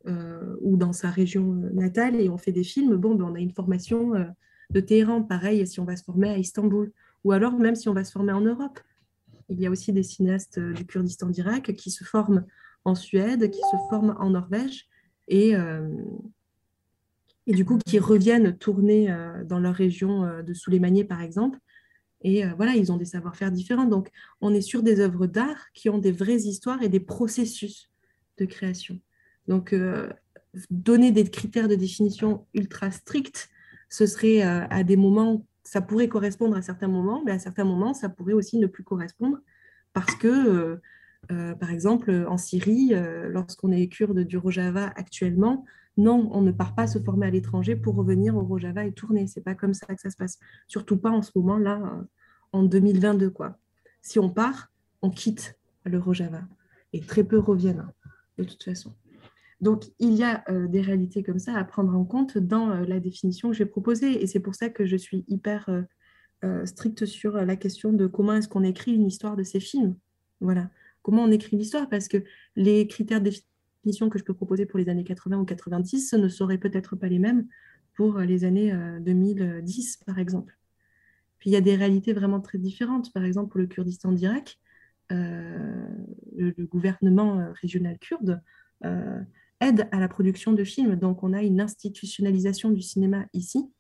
euh, 0.08 0.56
ou 0.62 0.78
dans 0.78 0.94
sa 0.94 1.12
région 1.12 1.54
natale 1.74 2.16
et 2.16 2.28
on 2.28 2.38
fait 2.40 2.52
des 2.52 2.64
films, 2.64 2.96
bon, 2.96 3.14
ben, 3.14 3.26
on 3.26 3.36
a 3.36 3.40
une 3.40 3.52
formation 3.52 4.16
euh, 4.16 4.24
de 4.72 4.80
Téhéran, 4.80 5.22
pareil 5.22 5.68
si 5.68 5.80
on 5.80 5.86
va 5.86 5.96
se 5.96 6.04
former 6.04 6.30
à 6.30 6.40
Istanbul, 6.40 6.92
ou 7.24 7.34
alors 7.34 7.54
même 7.60 7.76
si 7.76 7.88
on 7.88 7.94
va 7.94 8.04
se 8.04 8.12
former 8.12 8.32
en 8.32 8.42
Europe. 8.42 8.80
Il 9.50 9.60
y 9.60 9.68
a 9.68 9.70
aussi 9.70 9.94
des 9.94 10.02
cinéastes 10.02 10.58
euh, 10.58 10.74
du 10.74 10.88
Kurdistan 10.88 11.28
d'Irak 11.28 11.76
qui 11.76 11.92
se 11.92 12.04
forment 12.04 12.46
en 12.84 12.96
Suède, 12.96 13.52
qui 13.52 13.60
se 13.60 13.78
forment 13.92 14.16
en 14.20 14.32
Norvège 14.32 14.88
et, 15.28 15.56
et 17.48 17.54
du 17.54 17.66
coup 17.66 17.78
qui 17.86 18.00
reviennent 18.00 18.58
tourner 18.58 19.14
dans 19.46 19.60
leur 19.60 19.74
région 19.74 20.42
de 20.44 20.54
Souleymaniye 20.54 21.06
par 21.06 21.22
exemple. 21.22 21.58
Et 22.24 22.46
voilà, 22.56 22.76
ils 22.76 22.92
ont 22.92 22.98
des 22.98 23.06
savoir-faire 23.06 23.52
différents. 23.52 23.86
Donc, 23.86 24.10
on 24.42 24.54
est 24.54 24.62
sur 24.62 24.84
des 24.84 25.00
œuvres 25.00 25.26
d'art 25.26 25.72
qui 25.74 25.90
ont 25.90 25.98
des 25.98 26.12
vraies 26.12 26.42
histoires 26.42 26.84
et 26.84 26.90
des 26.90 27.00
processus 27.00 27.90
de 28.38 28.46
création. 28.46 29.00
Donc, 29.48 29.74
euh, 29.74 30.10
donner 30.70 31.12
des 31.12 31.24
critères 31.24 31.68
de 31.68 31.76
définition 31.76 32.46
ultra 32.54 32.92
stricts, 32.92 33.50
ce 33.90 34.06
serait 34.06 34.46
euh, 34.46 34.66
à 34.70 34.84
des 34.84 34.98
moments, 34.98 35.46
ça 35.64 35.82
pourrait 35.82 36.08
correspondre 36.08 36.56
à 36.56 36.62
certains 36.62 36.88
moments, 36.88 37.22
mais 37.26 37.32
à 37.32 37.40
certains 37.40 37.64
moments, 37.64 37.94
ça 37.94 38.10
pourrait 38.10 38.34
aussi 38.34 38.58
ne 38.58 38.68
plus 38.68 38.84
correspondre 38.84 39.40
parce 39.94 40.16
que, 40.16 40.80
euh, 41.32 41.56
par 41.56 41.70
exemple, 41.70 42.26
en 42.30 42.38
Syrie, 42.38 42.94
lorsqu'on 43.30 43.72
est 43.72 43.88
kurde 43.88 44.20
du 44.20 44.38
Rojava 44.38 44.88
actuellement, 44.96 45.66
non, 45.98 46.30
on 46.32 46.42
ne 46.42 46.52
part 46.52 46.74
pas 46.76 46.88
se 46.88 47.00
former 47.00 47.28
à 47.28 47.30
l'étranger 47.30 47.76
pour 47.76 47.96
revenir 47.96 48.36
au 48.36 48.42
Rojava 48.42 48.86
et 48.86 48.94
tourner. 48.94 49.28
C'est 49.28 49.42
pas 49.42 49.56
comme 49.56 49.74
ça 49.74 49.88
que 49.88 50.02
ça 50.02 50.10
se 50.10 50.18
passe. 50.18 50.40
Surtout 50.68 50.98
pas 50.98 51.12
en 51.12 51.22
ce 51.22 51.32
moment-là, 51.36 52.02
en 52.54 52.64
2022. 52.64 53.30
Quoi. 53.30 53.58
Si 54.02 54.20
on 54.20 54.30
part, 54.30 54.72
on 55.02 55.10
quitte 55.10 55.58
le 55.86 56.00
Rojava. 56.00 56.42
Et 56.94 57.02
très 57.02 57.24
peu 57.24 57.40
reviennent, 57.40 57.88
de 58.38 58.44
toute 58.44 58.64
façon. 58.64 58.94
Donc, 59.62 59.86
il 60.00 60.14
y 60.14 60.24
a 60.24 60.44
euh, 60.50 60.68
des 60.68 60.82
réalités 60.82 61.24
comme 61.24 61.40
ça 61.40 61.54
à 61.56 61.64
prendre 61.64 61.96
en 61.96 62.04
compte 62.04 62.38
dans 62.38 62.72
euh, 62.72 62.86
la 62.86 63.00
définition 63.00 63.50
que 63.50 63.56
j'ai 63.56 63.66
proposée. 63.66 64.22
Et 64.22 64.28
c'est 64.28 64.40
pour 64.40 64.56
ça 64.56 64.70
que 64.70 64.86
je 64.86 64.98
suis 64.98 65.24
hyper 65.28 65.70
euh, 66.44 66.66
stricte 66.66 67.06
sur 67.06 67.34
la 67.34 67.56
question 67.56 67.94
de 67.94 68.08
comment 68.08 68.34
est-ce 68.34 68.48
qu'on 68.48 68.64
écrit 68.64 68.94
une 68.94 69.06
histoire 69.06 69.36
de 69.36 69.44
ces 69.44 69.60
films. 69.60 69.96
Voilà. 70.42 70.70
Comment 71.04 71.24
on 71.24 71.32
écrit 71.32 71.58
l'histoire? 71.58 71.88
Parce 71.90 72.08
que 72.08 72.24
les 72.56 72.88
critères 72.88 73.22
de 73.22 73.32
définition 73.84 74.10
que 74.10 74.20
je 74.20 74.24
peux 74.24 74.34
proposer 74.34 74.66
pour 74.66 74.80
les 74.80 74.90
années 74.90 75.04
80 75.04 75.40
ou 75.40 75.46
90 75.46 76.10
ce 76.10 76.16
ne 76.16 76.28
seraient 76.28 76.58
peut-être 76.58 76.96
pas 76.96 77.08
les 77.08 77.20
mêmes 77.20 77.48
pour 77.94 78.20
les 78.20 78.46
années 78.46 78.74
2010, 79.02 79.98
par 80.06 80.18
exemple. 80.18 80.58
Puis 81.40 81.50
il 81.50 81.54
y 81.54 81.58
a 81.58 81.62
des 81.62 81.76
réalités 81.76 82.14
vraiment 82.14 82.40
très 82.40 82.58
différentes. 82.58 83.12
Par 83.12 83.26
exemple, 83.26 83.52
pour 83.52 83.60
le 83.60 83.68
Kurdistan 83.68 84.14
d'Irak, 84.14 84.60
le, 85.10 86.66
gouvernement 86.66 87.52
régional 87.62 88.00
kurde 88.00 88.42
aide 89.62 89.88
à 89.92 90.00
la 90.00 90.08
production 90.08 90.52
de 90.52 90.64
films. 90.64 90.96
Donc, 90.96 91.24
on 91.24 91.34
a 91.34 91.42
une 91.42 91.62
institutionnalisation 91.62 92.72
du 92.72 92.82
cinéma 92.82 93.26
ici. 93.34 93.72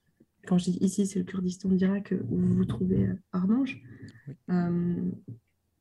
Quand 0.47 0.57
je 0.57 0.71
dis 0.71 0.77
ici, 0.81 1.05
c'est 1.05 1.19
le 1.19 1.25
Kurdistan 1.25 1.69
d'Irak 1.69 2.13
où 2.29 2.37
vous 2.37 2.55
vous 2.55 2.65
trouvez, 2.65 3.07
euh, 3.07 3.15
Armange, 3.31 3.81
euh, 4.49 5.11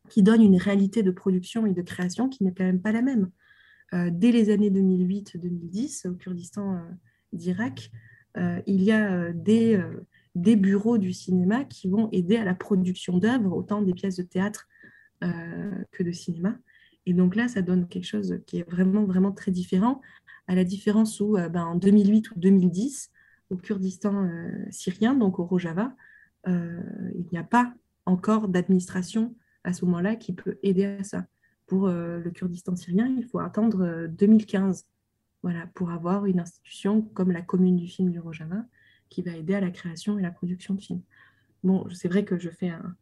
qui 0.09 0.23
donne 0.23 0.43
une 0.43 0.57
réalité 0.57 1.03
de 1.03 1.11
production 1.11 1.67
et 1.67 1.73
de 1.73 1.83
création 1.83 2.29
qui 2.29 2.45
n'est 2.45 2.53
quand 2.53 2.65
même 2.65 2.81
pas 2.81 2.93
la 2.93 3.03
même. 3.03 3.31
Euh, 3.95 4.11
dès 4.13 4.33
les 4.33 4.51
années 4.51 4.71
2008-2010, 4.71 6.09
au 6.09 6.15
Kurdistan 6.15 6.81
d'Irak, 7.33 7.91
il 8.67 8.83
y 8.85 8.93
a 8.93 9.33
des, 9.33 9.83
bureaux 10.37 10.99
du 10.99 11.13
cinéma 11.13 11.65
qui 11.65 11.89
vont 11.89 12.09
aider 12.13 12.37
à 12.37 12.45
la 12.45 12.55
production 12.55 13.19
d'œuvres, 13.19 13.53
autant 13.53 13.83
des 13.83 13.93
pièces 13.93 14.17
de 14.17 14.23
théâtre 14.23 14.69
que 15.21 16.03
de 16.05 16.13
cinéma. 16.13 16.57
Et 17.07 17.13
donc 17.13 17.35
là, 17.35 17.49
ça 17.49 17.61
donne 17.61 17.89
quelque 17.89 18.07
chose 18.07 18.39
qui 18.47 18.59
est 18.59 18.71
vraiment, 18.71 19.05
vraiment 19.05 19.33
très 19.33 19.51
différent, 19.51 20.01
à 20.47 20.55
la 20.55 20.65
différence 20.65 21.21
où 21.21 21.37
euh, 21.37 21.49
ben, 21.49 21.65
en 21.65 21.75
2008 21.77 22.33
ou 22.33 22.35
2010, 22.37 23.11
au 23.51 23.57
Kurdistan 23.57 24.25
euh, 24.25 24.51
syrien, 24.71 25.15
donc 25.15 25.39
au 25.39 25.45
Rojava, 25.45 25.95
euh, 26.49 26.81
il 27.15 27.27
n'y 27.33 27.39
a 27.39 27.45
pas 27.45 27.73
encore 28.05 28.49
d'administration 28.49 29.35
à 29.65 29.73
ce 29.73 29.85
moment-là 29.85 30.17
qui 30.17 30.33
peut 30.33 30.59
aider 30.63 30.85
à 30.85 31.05
ça. 31.05 31.27
Pour 31.71 31.87
le 31.87 32.31
Kurdistan 32.35 32.75
syrien, 32.75 33.07
il 33.17 33.25
faut 33.25 33.39
attendre 33.39 34.09
2015 34.09 34.89
voilà, 35.45 35.69
pour 35.75 35.93
avoir 35.93 36.27
une 36.27 36.41
institution 36.41 37.03
comme 37.03 37.31
la 37.31 37.43
commune 37.43 37.77
du 37.77 37.87
film 37.87 38.11
du 38.11 38.19
Rojava 38.19 38.65
qui 39.09 39.23
va 39.23 39.37
aider 39.37 39.55
à 39.55 39.61
la 39.61 39.71
création 39.71 40.19
et 40.19 40.23
la 40.23 40.33
production 40.33 40.75
de 40.75 40.81
films. 40.81 41.03
Bon, 41.63 41.89
c'est 41.91 42.09
vrai 42.09 42.25
que 42.25 42.41
je 42.41 42.51
fais 42.51 42.71
un, 42.71 42.97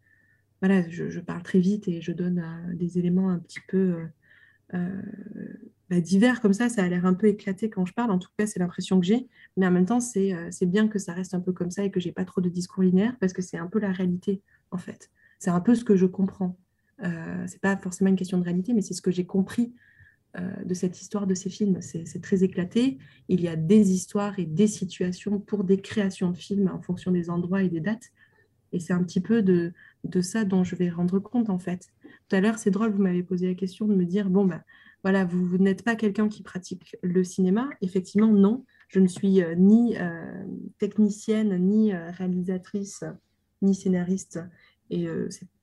voilà, 0.61 0.89
je, 0.89 1.21
parle 1.21 1.43
très 1.43 1.61
vite 1.61 1.87
et 1.89 2.01
je 2.01 2.13
donne 2.13 2.41
euh, 2.41 2.75
des 2.75 2.99
éléments 2.99 3.31
un 3.31 3.39
petit 3.39 3.61
peu 3.69 3.79
euh, 3.79 4.07
euh, 4.75 5.03
bah, 5.89 6.01
divers 6.01 6.41
comme 6.41 6.53
ça. 6.53 6.69
Ça 6.69 6.83
a 6.83 6.89
l'air 6.89 7.07
un 7.07 7.15
peu 7.15 7.29
éclaté 7.29 7.71
quand 7.71 7.87
je 7.87 7.95
parle. 7.95 8.11
En 8.11 8.19
tout 8.19 8.31
cas, 8.37 8.47
c'est 8.47 8.59
l'impression 8.59 8.99
que 8.99 9.07
j'ai. 9.07 9.29
Mais 9.57 9.67
en 9.67 9.71
même 9.71 9.87
temps, 9.87 10.01
c'est 10.01 10.51
bien 10.67 10.89
que 10.89 10.99
ça 10.99 11.13
reste 11.13 11.35
un 11.35 11.41
peu 11.41 11.53
comme 11.53 11.71
ça 11.71 11.85
et 11.85 11.91
que 11.91 12.01
j'ai 12.01 12.13
pas 12.13 12.25
trop 12.25 12.41
de 12.41 12.49
discours 12.49 12.83
linéaires 12.83 13.17
parce 13.21 13.33
que 13.33 13.43
c'est 13.43 13.59
un 13.59 13.67
peu 13.67 13.79
la 13.79 13.93
réalité, 13.93 14.43
en 14.71 14.79
fait. 14.79 15.11
C'est 15.39 15.51
un 15.51 15.61
peu 15.61 15.75
ce 15.75 15.85
que 15.85 15.97
je 15.97 16.07
comprends. 16.07 16.59
Euh, 17.03 17.45
c'est 17.47 17.61
pas 17.61 17.77
forcément 17.77 18.11
une 18.11 18.17
question 18.17 18.39
de 18.39 18.45
réalité, 18.45 18.73
mais 18.75 18.83
c'est 18.83 18.95
ce 18.95 19.03
que 19.03 19.11
j'ai 19.11 19.27
compris 19.27 19.73
de 20.65 20.75
cette 20.75 21.01
histoire 21.01 21.27
de 21.27 21.35
ces 21.35 21.51
films. 21.51 21.81
C'est 21.81 22.23
très 22.23 22.45
éclaté. 22.45 22.99
Il 23.29 23.41
y 23.41 23.49
a 23.49 23.57
des 23.57 23.91
histoires 23.93 24.39
et 24.39 24.45
des 24.45 24.69
situations 24.69 25.41
pour 25.41 25.65
des 25.65 25.79
créations 25.79 26.31
de 26.31 26.37
films 26.37 26.71
en 26.73 26.81
fonction 26.81 27.11
des 27.11 27.29
endroits 27.29 27.63
et 27.63 27.69
des 27.69 27.81
dates. 27.81 28.13
Et 28.73 28.81
c'est 28.81 28.93
un 28.93 29.03
petit 29.03 29.21
peu 29.21 29.43
de, 29.43 29.73
ça 30.21 30.45
dont 30.45 30.65
je 30.65 30.77
vais 30.77 30.91
rendre 30.91 31.19
compte 31.19 31.51
en 31.51 31.59
fait. 31.59 31.89
Tout 32.29 32.37
à 32.37 32.41
l'heure, 32.41 32.59
c'est 32.59 32.71
drôle, 32.71 32.91
vous 32.91 33.03
m'avez 33.03 33.23
posé 33.23 33.49
la 33.49 33.55
question 33.55 33.87
de 33.87 33.95
me 33.95 34.05
dire, 34.05 34.29
bon, 34.29 34.45
ben 34.45 34.63
voilà, 35.03 35.25
vous, 35.25 35.59
n'êtes 35.59 35.85
pas 35.85 35.97
quelqu'un 35.97 36.29
qui 36.29 36.43
pratique 36.43 36.97
le 37.03 37.25
cinéma. 37.25 37.71
Effectivement, 37.81 38.33
non, 38.33 38.65
je 38.89 39.01
ne 39.01 39.07
suis 39.07 39.43
euh, 39.43 39.55
ni 39.55 39.97
euh, 39.97 40.45
technicienne, 40.79 41.57
ni 41.59 41.93
euh, 41.93 42.11
réalisatrice, 42.11 43.05
ni 43.63 43.75
scénariste, 43.75 44.41
et 44.91 45.07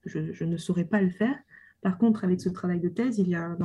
je, 0.06 0.44
ne 0.44 0.58
saurais 0.58 0.86
pas 0.86 1.02
le 1.02 1.10
faire. 1.10 1.36
Par 1.82 1.98
contre, 1.98 2.24
avec 2.24 2.42
ce 2.42 2.50
travail 2.50 2.80
de 2.80 2.90
thèse, 2.90 3.20
il 3.20 3.30
y 3.30 3.36
a 3.36 3.58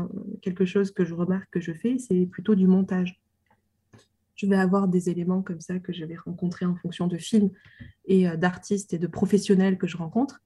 quelque 0.43 0.65
chose 0.65 0.91
que 0.91 1.05
je 1.05 1.15
remarque 1.15 1.49
que 1.51 1.61
je 1.61 1.73
fais, 1.73 1.99
c'est 1.99 2.27
plutôt 2.27 2.55
du 2.55 2.67
montage. 2.67 3.21
Je 4.35 4.47
vais 4.47 4.57
avoir 4.57 4.89
des 4.89 5.11
éléments 5.11 5.43
comme 5.43 5.61
ça 5.61 5.79
que 5.79 5.93
je 5.93 6.05
vais 6.05 6.17
rencontrer 6.17 6.67
en 6.67 6.75
fonction 6.75 7.07
de 7.07 7.19
films 7.19 7.51
et 8.07 8.27
d'artistes 8.37 8.93
et 8.93 8.99
de 8.99 9.07
professionnels 9.07 9.79
que 9.79 9.87
je 9.87 9.97
rencontre. 9.97 10.43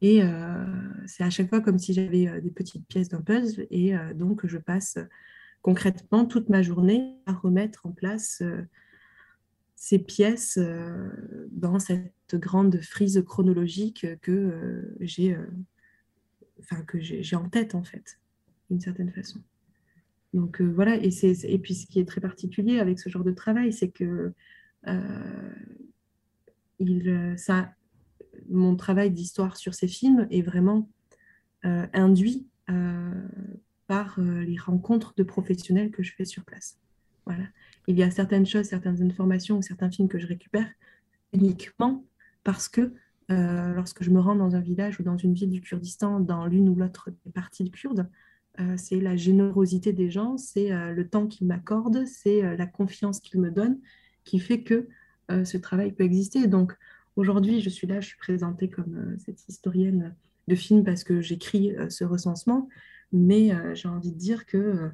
Et 0.00 0.22
euh, 0.22 0.64
c'est 1.06 1.24
à 1.24 1.30
chaque 1.30 1.48
fois 1.48 1.60
comme 1.60 1.78
si 1.78 1.92
j'avais 1.92 2.28
euh, 2.28 2.40
des 2.40 2.50
petites 2.50 2.86
pièces 2.86 3.08
d'un 3.08 3.20
puzzle. 3.20 3.66
Et 3.70 3.96
euh, 3.96 4.14
donc, 4.14 4.46
je 4.46 4.58
passe 4.58 4.98
concrètement 5.62 6.24
toute 6.24 6.48
ma 6.48 6.62
journée 6.62 7.16
à 7.26 7.32
remettre 7.32 7.84
en 7.84 7.90
place 7.90 8.42
ces 9.80 9.98
pièces 9.98 10.58
dans 11.52 11.78
cette 11.78 12.34
grande 12.34 12.80
frise 12.82 13.22
chronologique 13.24 14.06
que 14.20 14.96
j'ai 15.00 15.36
enfin, 16.60 16.82
que 16.82 16.98
j'ai 17.00 17.36
en 17.36 17.48
tête, 17.48 17.74
en 17.76 17.84
fait, 17.84 18.18
d'une 18.70 18.80
certaine 18.80 19.12
façon. 19.12 19.40
Donc 20.34 20.60
voilà, 20.60 20.96
et, 20.96 21.58
puis 21.58 21.74
ce 21.74 21.86
qui 21.86 22.00
est 22.00 22.08
très 22.08 22.20
particulier 22.20 22.80
avec 22.80 22.98
ce 22.98 23.08
genre 23.08 23.24
de 23.24 23.30
travail, 23.30 23.72
c'est 23.72 23.90
que 23.90 24.32
ça 27.36 27.72
mon 28.48 28.76
travail 28.76 29.10
d'histoire 29.10 29.56
sur 29.56 29.74
ces 29.74 29.88
films 29.88 30.26
est 30.30 30.42
vraiment 30.42 30.88
euh, 31.64 31.86
induit 31.92 32.46
euh, 32.70 33.28
par 33.86 34.18
euh, 34.18 34.42
les 34.42 34.58
rencontres 34.58 35.14
de 35.16 35.22
professionnels 35.22 35.90
que 35.90 36.02
je 36.02 36.14
fais 36.14 36.24
sur 36.24 36.44
place. 36.44 36.78
Voilà. 37.26 37.44
Il 37.88 37.98
y 37.98 38.02
a 38.02 38.10
certaines 38.10 38.46
choses, 38.46 38.66
certaines 38.66 39.02
informations 39.02 39.58
ou 39.58 39.62
certains 39.62 39.90
films 39.90 40.08
que 40.08 40.18
je 40.18 40.26
récupère 40.26 40.68
uniquement 41.32 42.04
parce 42.44 42.68
que 42.68 42.92
lorsque 43.28 44.02
je 44.02 44.10
me 44.10 44.20
rends 44.20 44.36
dans 44.36 44.54
un 44.54 44.60
village 44.60 45.00
ou 45.00 45.02
dans 45.02 45.16
une 45.16 45.34
ville 45.34 45.50
du 45.50 45.60
Kurdistan, 45.62 46.20
dans 46.20 46.46
l'une 46.46 46.68
ou 46.68 46.74
l'autre 46.74 47.10
des 47.24 47.32
parties 47.32 47.64
du 47.64 47.70
Kurde, 47.70 48.08
c'est 48.76 49.00
la 49.00 49.16
générosité 49.16 49.92
des 49.92 50.10
gens, 50.10 50.36
c'est 50.36 50.68
le 50.70 51.08
temps 51.08 51.26
qu'ils 51.26 51.46
m'accordent, 51.46 52.04
c'est 52.06 52.56
la 52.56 52.66
confiance 52.66 53.20
qu'ils 53.20 53.40
me 53.40 53.50
donnent 53.50 53.78
qui 54.24 54.38
fait 54.38 54.62
que 54.62 54.86
ce 55.30 55.56
travail 55.56 55.92
peut 55.92 56.04
exister. 56.04 56.46
Donc, 56.46 56.76
aujourd'hui, 57.16 57.60
je 57.62 57.70
suis 57.70 57.86
là, 57.86 58.00
je 58.00 58.08
suis 58.08 58.18
présentée 58.18 58.68
comme 58.68 59.16
cette 59.18 59.48
historienne 59.48 60.14
de 60.46 60.54
films 60.54 60.84
parce 60.84 61.04
que 61.04 61.22
j'écris 61.22 61.74
ce 61.88 62.04
recensement, 62.04 62.68
mais 63.12 63.50
j'ai 63.74 63.88
envie 63.88 64.12
de 64.12 64.18
dire 64.18 64.44
que 64.44 64.90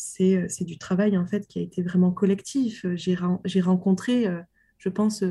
c'est 0.00 0.64
du 0.64 0.78
travail 0.78 1.18
en 1.18 1.26
fait 1.26 1.48
qui 1.48 1.58
a 1.58 1.62
été 1.62 1.82
vraiment 1.82 2.12
collectif. 2.12 2.86
J'ai 2.94 3.60
rencontré, 3.60 4.26
je 4.78 4.88
pense, 4.88 5.24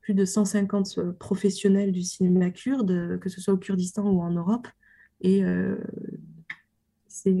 plus 0.00 0.14
de 0.14 0.24
150 0.24 1.12
professionnels 1.18 1.90
du 1.90 2.02
cinéma 2.02 2.50
kurde, 2.50 3.18
que 3.18 3.28
ce 3.28 3.40
soit 3.40 3.54
au 3.54 3.58
Kurdistan 3.58 4.08
ou 4.08 4.20
en 4.20 4.30
Europe, 4.30 4.68
et 5.20 5.42
c'est 7.08 7.36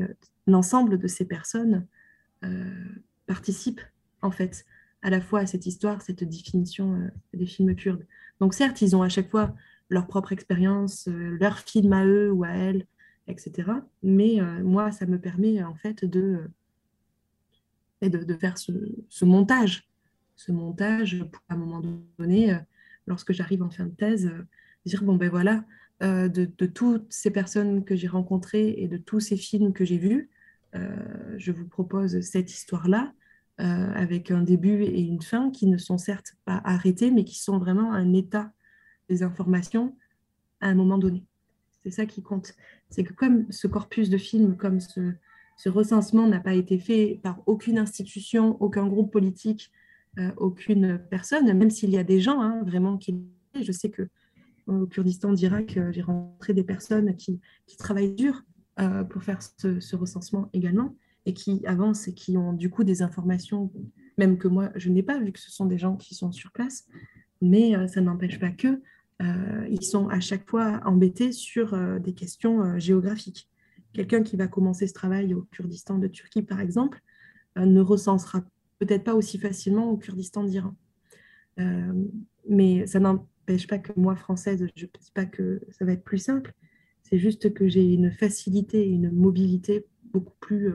l'ensemble 0.48 0.98
de 0.98 1.06
ces 1.06 1.24
personnes 1.24 1.86
participent 3.26 3.82
en 4.20 4.32
fait 4.32 4.64
à 5.02 5.10
la 5.10 5.20
fois 5.20 5.40
à 5.40 5.46
cette 5.46 5.66
histoire, 5.66 6.02
cette 6.02 6.24
définition 6.24 7.08
des 7.32 7.46
films 7.46 7.76
kurdes. 7.76 8.04
Donc 8.40 8.54
certes, 8.54 8.82
ils 8.82 8.96
ont 8.96 9.02
à 9.02 9.08
chaque 9.08 9.30
fois 9.30 9.54
leur 9.90 10.08
propre 10.08 10.32
expérience, 10.32 11.06
leur 11.06 11.58
film 11.60 11.92
à 11.92 12.04
eux 12.04 12.32
ou 12.32 12.42
à 12.42 12.50
elles, 12.50 12.86
etc. 13.28 13.70
Mais 14.02 14.40
euh, 14.40 14.62
moi, 14.62 14.92
ça 14.92 15.06
me 15.06 15.18
permet 15.18 15.62
en 15.62 15.74
fait 15.74 16.04
de, 16.04 16.50
de 18.02 18.34
faire 18.34 18.58
ce, 18.58 19.24
montage. 19.24 19.88
Ce 20.36 20.52
montage 20.52 21.24
pour, 21.30 21.42
à 21.48 21.54
un 21.54 21.56
moment 21.56 21.82
donné, 22.18 22.52
euh, 22.52 22.58
lorsque 23.06 23.32
j'arrive 23.32 23.62
en 23.62 23.70
fin 23.70 23.86
de 23.86 23.94
thèse, 23.94 24.26
euh, 24.26 24.46
dire, 24.84 25.02
bon 25.04 25.16
ben 25.16 25.30
voilà, 25.30 25.64
de, 26.00 26.28
de, 26.28 26.66
toutes 26.66 27.12
ces 27.12 27.30
personnes 27.30 27.84
que 27.84 27.94
j'ai 27.94 28.08
rencontrées 28.08 28.74
et 28.76 28.88
de 28.88 28.96
tous 28.96 29.20
ces 29.20 29.36
films 29.36 29.72
que 29.72 29.84
j'ai 29.84 29.98
vus, 29.98 30.30
je 31.36 31.52
vous 31.52 31.68
propose 31.68 32.20
cette 32.22 32.50
histoire-là, 32.50 33.12
avec 33.58 34.32
un 34.32 34.42
début 34.42 34.82
et 34.82 35.00
une 35.00 35.22
fin 35.22 35.52
qui 35.52 35.68
ne 35.68 35.78
sont 35.78 35.98
certes 35.98 36.34
pas 36.44 36.60
arrêtés, 36.64 37.12
mais 37.12 37.22
qui 37.22 37.38
sont 37.38 37.56
vraiment 37.58 37.92
un 37.92 38.14
état 38.14 38.50
des 39.08 39.22
informations 39.22 39.94
à 40.60 40.66
un 40.66 40.74
moment 40.74 40.98
donné. 40.98 41.24
C'est 41.82 41.90
ça 41.90 42.06
qui 42.06 42.22
compte. 42.22 42.54
C'est 42.90 43.04
que 43.04 43.12
comme 43.12 43.50
ce 43.50 43.66
corpus 43.66 44.08
de 44.08 44.18
films, 44.18 44.56
comme 44.56 44.80
ce, 44.80 45.14
recensement 45.66 46.26
n'a 46.26 46.40
pas 46.40 46.54
été 46.54 46.78
fait 46.78 47.20
par 47.22 47.42
aucune 47.46 47.78
institution, 47.78 48.56
aucun 48.60 48.86
groupe 48.86 49.12
politique, 49.12 49.70
euh, 50.18 50.30
aucune 50.36 50.98
personne, 51.10 51.52
même 51.52 51.70
s'il 51.70 51.90
y 51.90 51.98
a 51.98 52.04
des 52.04 52.20
gens 52.20 52.40
hein, 52.40 52.62
vraiment 52.64 52.98
qui... 52.98 53.22
Je 53.60 53.72
sais 53.72 53.90
que 53.90 54.08
au 54.66 54.86
Kurdistan 54.86 55.32
d'Irak, 55.32 55.76
euh, 55.76 55.92
j'ai 55.92 56.02
rencontré 56.02 56.54
des 56.54 56.64
personnes 56.64 57.16
qui, 57.16 57.40
travaillent 57.78 58.14
dur 58.14 58.42
euh, 58.80 59.02
pour 59.04 59.22
faire 59.22 59.40
ce, 59.42 59.96
recensement 59.96 60.48
également 60.52 60.94
et 61.26 61.34
qui 61.34 61.64
avancent 61.66 62.08
et 62.08 62.14
qui 62.14 62.36
ont 62.36 62.52
du 62.52 62.70
coup 62.70 62.84
des 62.84 63.02
informations, 63.02 63.72
même 64.18 64.38
que 64.38 64.48
moi, 64.48 64.70
je 64.74 64.88
n'ai 64.88 65.02
pas 65.02 65.18
vu 65.18 65.32
que 65.32 65.40
ce 65.40 65.50
sont 65.50 65.66
des 65.66 65.78
gens 65.78 65.96
qui 65.96 66.14
sont 66.14 66.32
sur 66.32 66.52
place, 66.52 66.86
mais 67.40 67.74
ça 67.88 68.00
n'empêche 68.00 68.38
pas 68.38 68.50
que 68.50 68.68
euh, 68.68 68.80
ils 69.72 69.84
sont 69.84 70.08
à 70.08 70.20
chaque 70.20 70.48
fois 70.48 70.80
embêtés 70.84 71.32
sur 71.32 71.74
euh, 71.74 71.98
des 71.98 72.12
questions 72.12 72.62
euh, 72.62 72.78
géographiques. 72.78 73.48
Quelqu'un 73.92 74.22
qui 74.22 74.36
va 74.36 74.46
commencer 74.46 74.86
ce 74.86 74.94
travail 74.94 75.34
au 75.34 75.42
Kurdistan 75.50 75.98
de 75.98 76.06
Turquie, 76.08 76.42
par 76.42 76.60
exemple, 76.60 77.00
ne 77.56 77.80
recensera 77.80 78.42
peut-être 78.78 79.04
pas 79.04 79.14
aussi 79.14 79.38
facilement 79.38 79.90
au 79.90 79.98
Kurdistan 79.98 80.44
d'Iran. 80.44 80.74
mais 82.48 82.86
ça 82.86 83.00
n'empêche 83.00 83.66
pas 83.66 83.78
que 83.78 83.92
moi, 83.96 84.16
française, 84.16 84.66
je 84.74 84.86
ne 84.86 84.90
dis 84.98 85.12
pas 85.12 85.26
que 85.26 85.60
ça 85.68 85.84
va 85.84 85.92
être 85.92 86.04
plus 86.04 86.16
simple. 86.16 86.54
C'est 87.02 87.18
juste 87.18 87.52
que 87.52 87.68
j'ai 87.68 87.84
une 87.84 88.10
facilité 88.10 88.80
et 88.80 88.88
une 88.88 89.10
mobilité 89.10 89.84
beaucoup 90.04 90.36
plus... 90.40 90.72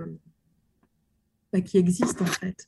Bah, 1.52 1.62
qui 1.62 1.80
existe 1.80 2.22
en 2.22 2.28
fait. 2.28 2.68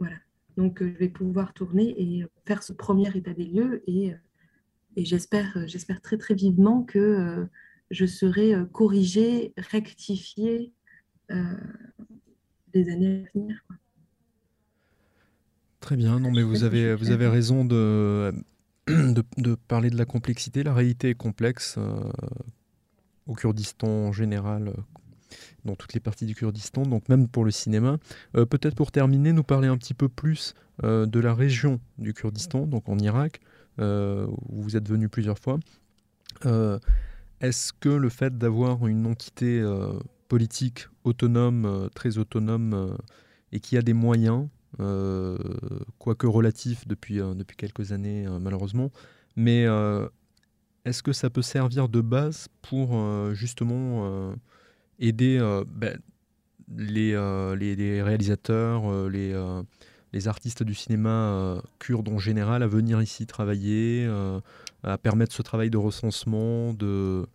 Voilà. 0.00 0.16
Donc, 0.56 0.82
je 0.82 0.98
vais 0.98 1.08
pouvoir 1.08 1.54
tourner 1.54 1.94
et 1.96 2.26
faire 2.46 2.64
ce 2.64 2.72
premier 2.72 3.16
état 3.16 3.32
des 3.32 3.44
lieux 3.44 3.84
et 3.86 4.12
et 4.96 5.04
j'espère, 5.04 5.56
euh, 5.56 5.66
j'espère 5.66 6.00
très 6.00 6.16
très 6.16 6.34
vivement 6.34 6.82
que 6.82 6.98
euh, 6.98 7.44
je 7.90 8.06
serai 8.06 8.54
euh, 8.54 8.64
corrigée, 8.64 9.52
rectifiée 9.56 10.72
des 12.72 12.88
années 12.90 13.24
à 13.24 13.38
venir. 13.38 13.64
Très 15.80 15.96
bien, 15.96 16.20
non 16.20 16.30
mais 16.30 16.42
vous 16.42 16.62
avez, 16.62 16.94
vous 16.94 17.10
avez 17.10 17.26
raison 17.26 17.64
de, 17.64 18.32
de, 18.86 19.54
parler 19.66 19.90
de 19.90 19.96
la 19.96 20.04
complexité. 20.04 20.62
La 20.62 20.72
réalité 20.72 21.10
est 21.10 21.14
complexe 21.14 21.78
au 23.26 23.34
Kurdistan 23.34 23.88
en 23.88 24.12
général, 24.12 24.72
dans 25.64 25.74
toutes 25.74 25.94
les 25.94 26.00
parties 26.00 26.26
du 26.26 26.36
Kurdistan, 26.36 26.82
donc 26.82 27.08
même 27.08 27.26
pour 27.26 27.44
le 27.44 27.50
cinéma. 27.50 27.98
Peut-être 28.32 28.76
pour 28.76 28.92
terminer, 28.92 29.32
nous 29.32 29.42
parler 29.42 29.66
un 29.66 29.76
petit 29.76 29.94
peu 29.94 30.08
plus 30.08 30.54
de 30.84 31.18
la 31.18 31.34
région 31.34 31.80
du 31.98 32.14
Kurdistan, 32.14 32.66
donc 32.66 32.88
en 32.88 32.98
Irak. 33.00 33.40
Euh, 33.78 34.26
où 34.48 34.62
vous 34.62 34.76
êtes 34.76 34.88
venu 34.88 35.10
plusieurs 35.10 35.38
fois. 35.38 35.58
Euh, 36.46 36.78
est-ce 37.42 37.74
que 37.74 37.90
le 37.90 38.08
fait 38.08 38.38
d'avoir 38.38 38.86
une 38.86 39.06
entité 39.06 39.60
euh, 39.60 39.92
politique 40.28 40.88
autonome, 41.04 41.90
très 41.94 42.16
autonome, 42.16 42.96
et 43.52 43.60
qui 43.60 43.76
a 43.76 43.82
des 43.82 43.92
moyens, 43.92 44.48
quoique 45.98 46.26
relatifs 46.26 46.88
depuis, 46.88 47.18
depuis 47.18 47.56
quelques 47.56 47.92
années 47.92 48.26
malheureusement, 48.40 48.90
mais 49.36 49.66
est-ce 50.84 51.02
que 51.02 51.12
ça 51.12 51.30
peut 51.30 51.42
servir 51.42 51.88
de 51.88 52.00
base 52.00 52.48
pour 52.60 53.34
justement 53.34 54.34
aider 54.98 55.38
ben, 55.68 56.00
les, 56.76 57.12
les, 57.56 57.76
les, 57.76 58.02
réalisateurs, 58.02 59.08
les, 59.08 59.32
les 60.16 60.28
artistes 60.28 60.62
du 60.62 60.74
cinéma 60.74 61.10
euh, 61.10 61.60
kurdes 61.78 62.08
en 62.08 62.18
général 62.18 62.62
à 62.62 62.66
venir 62.66 63.02
ici 63.02 63.26
travailler, 63.26 64.06
euh, 64.08 64.40
à 64.82 64.96
permettre 64.96 65.34
ce 65.34 65.42
travail 65.42 65.68
de 65.68 65.76
recensement, 65.76 66.72
de 66.72 67.26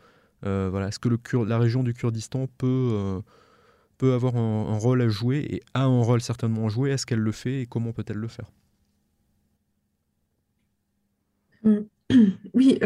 euh, 0.45 0.67
voilà, 0.71 0.87
est-ce 0.87 0.97
que 0.97 1.07
le 1.07 1.19
la 1.45 1.59
région 1.59 1.83
du 1.83 1.93
Kurdistan 1.93 2.47
peut 2.57 3.21
peut 3.99 4.13
avoir 4.13 4.35
un, 4.35 4.79
rôle 4.79 5.03
à 5.03 5.09
jouer 5.09 5.45
et 5.47 5.61
a 5.75 5.83
un 5.83 6.01
rôle 6.01 6.21
certainement 6.21 6.65
à 6.65 6.69
jouer? 6.69 6.89
Est-ce 6.89 7.05
qu'elle 7.05 7.19
le 7.19 7.31
fait 7.31 7.61
et 7.61 7.65
comment 7.67 7.93
peut-elle 7.93 8.17
le 8.17 8.27
faire? 8.27 8.49
Oui, 12.53 12.77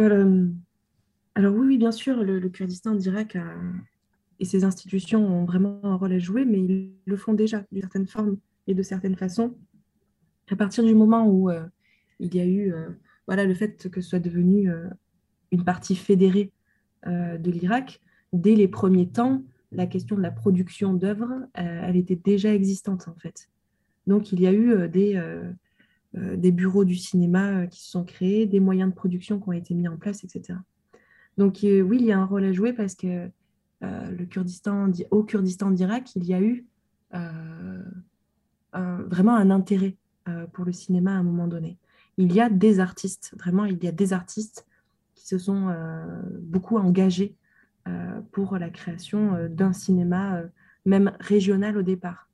alors 1.34 1.55
oui, 1.55 1.77
bien 1.79 1.91
sûr, 1.91 2.21
le, 2.21 2.47
Kurdistan 2.49 2.93
d'Irak 2.93 3.38
et 4.39 4.45
ses 4.45 4.63
institutions 4.63 5.25
ont 5.25 5.45
vraiment 5.45 5.79
un 5.84 5.95
rôle 5.95 6.13
à 6.13 6.19
jouer, 6.19 6.45
mais 6.45 6.60
ils 6.60 6.91
le 7.05 7.17
font 7.17 7.34
déjà 7.34 7.63
d'une 7.71 7.81
certaine 7.81 8.05
forme 8.05 8.38
et 8.67 8.75
de 8.75 8.84
certaines 8.84 9.15
façons 9.15 9.55
à 10.51 10.55
partir 10.55 10.84
du 10.84 10.93
moment 10.93 11.27
où 11.27 11.49
euh, 11.49 11.65
il 12.19 12.36
y 12.36 12.39
a 12.39 12.45
eu 12.45 12.73
euh, 12.73 12.89
voilà, 13.27 13.45
le 13.45 13.53
fait 13.53 13.89
que 13.89 14.01
ce 14.01 14.10
soit 14.10 14.19
devenu 14.19 14.69
euh, 14.69 14.88
une 15.51 15.63
partie 15.63 15.95
fédérée 15.95 16.51
de 17.05 17.51
l'Irak, 17.51 18.01
dès 18.34 18.55
les 18.55 18.67
premiers 18.67 19.08
temps, 19.08 19.43
la 19.71 19.86
question 19.86 20.15
de 20.15 20.23
la 20.23 20.31
production 20.31 20.95
d'œuvres, 20.95 21.45
elle 21.53 21.97
était 21.97 22.15
déjà 22.15 22.51
existante 22.51 23.08
en 23.08 23.13
fait. 23.13 23.51
Donc 24.08 24.31
il 24.31 24.41
y 24.41 24.47
a 24.47 24.53
eu 24.53 24.89
des, 24.89 26.51
bureaux 26.51 26.84
du 26.84 26.95
cinéma 26.95 27.67
qui 27.67 27.84
se 27.84 27.91
sont 27.91 28.03
créés, 28.03 28.47
des 28.47 28.60
moyens 28.60 28.89
de 28.89 28.95
production 28.95 29.39
qui 29.39 29.49
ont 29.49 29.51
été 29.51 29.75
mis 29.75 29.88
en 29.88 29.97
place, 29.97 30.23
etc. 30.23 30.58
Donc 31.38 31.60
oui, 31.62 31.97
il 31.99 32.05
y 32.05 32.12
a 32.12 32.17
un 32.17 32.25
rôle 32.25 32.45
à 32.45 32.53
jouer 32.53 32.73
parce 32.73 32.95
que 32.95 33.29
Kurdistan, 34.31 34.89
au 35.12 35.23
Kurdistan 35.23 35.69
d'Irak, 35.69 36.15
il 36.15 36.23
y 36.25 36.34
a 36.34 36.41
eu 36.41 36.65
vraiment 38.73 39.36
un 39.36 39.51
intérêt 39.51 39.95
euh, 40.27 40.47
pour 40.47 40.65
le 40.65 40.71
cinéma 40.71 41.11
à 41.11 41.15
un 41.15 41.23
moment 41.23 41.47
donné. 41.47 41.77
Il 42.17 42.33
y 42.33 42.41
a 42.41 42.49
des 42.49 42.79
artistes, 42.79 43.33
vraiment, 43.38 43.65
il 43.65 43.83
y 43.83 43.88
a 43.88 43.91
des 43.91 44.13
artistes 44.13 44.65
qui 45.13 45.27
se 45.27 45.38
sont 45.38 45.69
euh, 45.69 46.21
beaucoup 46.41 46.77
engagés 46.77 47.35
euh, 47.88 48.21
pour 48.31 48.57
la 48.57 48.69
création 48.69 49.47
d'un 49.49 49.73
cinéma, 49.73 50.41
même 50.85 51.11
régional 51.19 51.77
au 51.77 51.81
départ. 51.81 52.29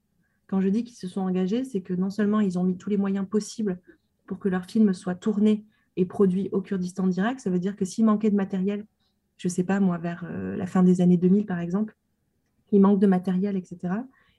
Quand 0.48 0.62
je 0.62 0.70
dis 0.70 0.84
qu'ils 0.84 0.98
se 0.98 1.08
sont 1.08 1.22
engagés, 1.22 1.64
c'est 1.64 1.82
que 1.82 1.94
non 1.94 2.10
seulement 2.10 2.40
ils 2.40 2.60
ont 2.60 2.64
mis 2.64 2.78
tous 2.78 2.90
les 2.90 2.98
moyens 2.98 3.28
possibles 3.28 3.80
pour 4.28 4.40
que 4.40 4.50
leurs 4.50 4.66
films 4.66 4.94
soient 4.94 5.16
tournés 5.16 5.66
et 5.98 6.06
produits 6.06 6.50
au 6.52 6.62
Kurdistan 6.62 7.08
direct, 7.08 7.40
ça 7.40 7.50
veut 7.50 7.60
dire 7.60 7.76
que 7.76 7.86
s'il 7.86 8.06
manquait 8.06 8.30
de 8.30 8.36
matériel, 8.36 8.86
je 9.38 9.48
ne 9.48 9.52
sais 9.52 9.64
pas 9.64 9.80
moi, 9.80 9.98
vers 9.98 10.26
la 10.30 10.68
fin 10.68 10.84
des 10.84 11.02
années 11.02 11.18
2000 11.18 11.46
par 11.46 11.60
exemple, 11.60 11.96
il 12.72 12.82
manque 12.82 13.00
de 13.00 13.08
matériel, 13.08 13.58
etc., 13.58 13.94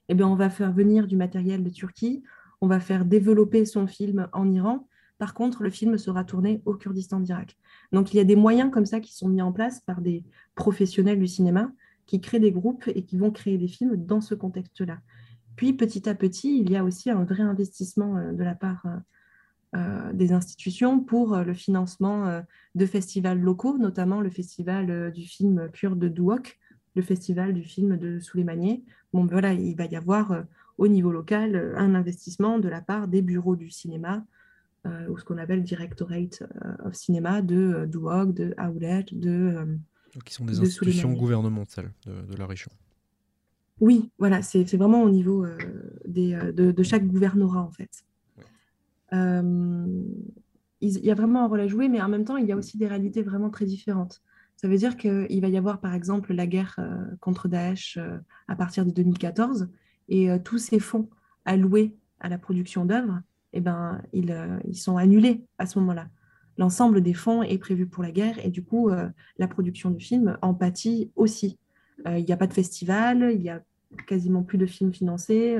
eh 0.08 0.14
bien, 0.14 0.26
on 0.26 0.34
va 0.34 0.50
faire 0.50 0.72
venir 0.72 1.06
du 1.06 1.16
matériel 1.16 1.62
de 1.62 1.70
Turquie, 1.70 2.22
on 2.62 2.68
va 2.68 2.80
faire 2.80 3.04
développer 3.04 3.66
son 3.66 3.86
film 3.86 4.28
en 4.32 4.50
Iran. 4.50 4.86
Par 5.18 5.34
contre, 5.34 5.64
le 5.64 5.70
film 5.70 5.98
sera 5.98 6.24
tourné 6.24 6.62
au 6.64 6.74
Kurdistan 6.74 7.18
d'Irak. 7.18 7.58
Donc, 7.90 8.14
il 8.14 8.16
y 8.16 8.20
a 8.20 8.24
des 8.24 8.36
moyens 8.36 8.70
comme 8.70 8.86
ça 8.86 9.00
qui 9.00 9.14
sont 9.14 9.28
mis 9.28 9.42
en 9.42 9.52
place 9.52 9.80
par 9.80 10.00
des 10.00 10.24
professionnels 10.54 11.18
du 11.18 11.26
cinéma 11.26 11.70
qui 12.06 12.20
créent 12.20 12.40
des 12.40 12.52
groupes 12.52 12.88
et 12.94 13.02
qui 13.02 13.18
vont 13.18 13.32
créer 13.32 13.58
des 13.58 13.66
films 13.66 13.96
dans 13.96 14.20
ce 14.20 14.34
contexte-là. 14.34 15.00
Puis, 15.56 15.72
petit 15.72 16.08
à 16.08 16.14
petit, 16.14 16.60
il 16.60 16.70
y 16.70 16.76
a 16.76 16.84
aussi 16.84 17.10
un 17.10 17.24
vrai 17.24 17.42
investissement 17.42 18.16
euh, 18.16 18.32
de 18.32 18.44
la 18.44 18.54
part 18.54 18.86
euh, 18.86 18.96
euh, 19.74 20.12
des 20.12 20.32
institutions 20.32 21.00
pour 21.00 21.36
le 21.36 21.54
financement 21.54 22.42
de 22.74 22.86
festivals 22.86 23.40
locaux, 23.40 23.78
notamment 23.78 24.20
le 24.20 24.30
festival 24.30 25.10
du 25.12 25.22
film 25.22 25.68
kurde 25.72 25.98
de 25.98 26.08
Douok, 26.08 26.58
le 26.94 27.02
festival 27.02 27.54
du 27.54 27.64
film 27.64 27.96
de 27.96 28.20
Souleymanié. 28.20 28.84
Bon, 29.12 29.24
voilà, 29.24 29.52
il 29.54 29.74
va 29.74 29.86
y 29.86 29.96
avoir 29.96 30.44
au 30.82 30.88
niveau 30.88 31.12
local 31.12 31.74
un 31.76 31.94
investissement 31.94 32.58
de 32.58 32.68
la 32.68 32.80
part 32.80 33.06
des 33.06 33.22
bureaux 33.22 33.54
du 33.54 33.70
cinéma 33.70 34.24
ou 35.08 35.16
ce 35.16 35.24
qu'on 35.24 35.38
appelle 35.38 35.62
Directorate 35.62 36.42
of 36.84 36.94
Cinema 36.94 37.40
de 37.40 37.86
Douog, 37.88 38.34
de 38.34 38.52
Aoulet, 38.56 39.04
de. 39.12 39.78
qui 40.24 40.34
sont 40.34 40.44
des 40.44 40.58
institutions 40.58 41.12
gouvernementales 41.12 41.92
de, 42.04 42.36
la 42.36 42.46
région. 42.48 42.72
Oui, 43.78 44.10
voilà, 44.18 44.42
c'est 44.42 44.64
vraiment 44.76 45.04
au 45.04 45.10
niveau 45.10 45.46
des, 46.04 46.36
de, 46.52 46.82
chaque 46.82 47.06
gouvernorat 47.06 47.60
en 47.60 47.70
fait. 47.70 48.04
il 49.12 50.98
y 51.06 51.10
a 51.12 51.14
vraiment 51.14 51.44
un 51.44 51.46
rôle 51.46 51.60
à 51.60 51.68
jouer, 51.68 51.88
mais 51.88 52.02
en 52.02 52.08
même 52.08 52.24
temps, 52.24 52.36
il 52.36 52.48
y 52.48 52.52
a 52.52 52.56
aussi 52.56 52.76
des 52.76 52.88
réalités 52.88 53.22
vraiment 53.22 53.50
très 53.50 53.66
différentes. 53.66 54.20
Ça 54.56 54.66
veut 54.66 54.78
dire 54.78 54.96
qu'il 54.96 55.40
va 55.40 55.48
y 55.48 55.56
avoir, 55.56 55.80
par 55.80 55.94
exemple, 55.94 56.32
la 56.34 56.48
guerre 56.48 56.80
contre 57.20 57.46
Daesh 57.46 58.00
à 58.48 58.56
partir 58.56 58.84
de 58.84 58.90
2014, 58.90 59.68
et 60.08 60.28
tous 60.44 60.58
ces 60.58 60.80
fonds 60.80 61.08
alloués 61.44 61.96
à 62.20 62.28
la 62.28 62.38
production 62.38 62.84
d'œuvres, 62.84 63.20
eh 63.52 63.60
ben, 63.60 64.00
ils, 64.12 64.34
ils, 64.64 64.76
sont 64.76 64.96
annulés 64.96 65.44
à 65.58 65.66
ce 65.66 65.78
moment-là. 65.80 66.08
L'ensemble 66.58 67.02
des 67.02 67.14
fonds 67.14 67.42
est 67.42 67.58
prévu 67.58 67.86
pour 67.86 68.02
la 68.02 68.10
guerre, 68.10 68.44
et 68.44 68.50
du 68.50 68.62
coup, 68.62 68.90
la 69.38 69.48
production 69.48 69.90
du 69.90 70.04
film 70.04 70.38
en 70.42 70.54
pâtit 70.54 71.10
aussi. 71.16 71.58
Il 72.06 72.24
n'y 72.24 72.32
a 72.32 72.36
pas 72.36 72.46
de 72.46 72.52
festival, 72.52 73.30
il 73.34 73.42
y 73.42 73.48
a 73.48 73.62
quasiment 74.06 74.42
plus 74.42 74.58
de 74.58 74.66
films 74.66 74.92
financés. 74.92 75.58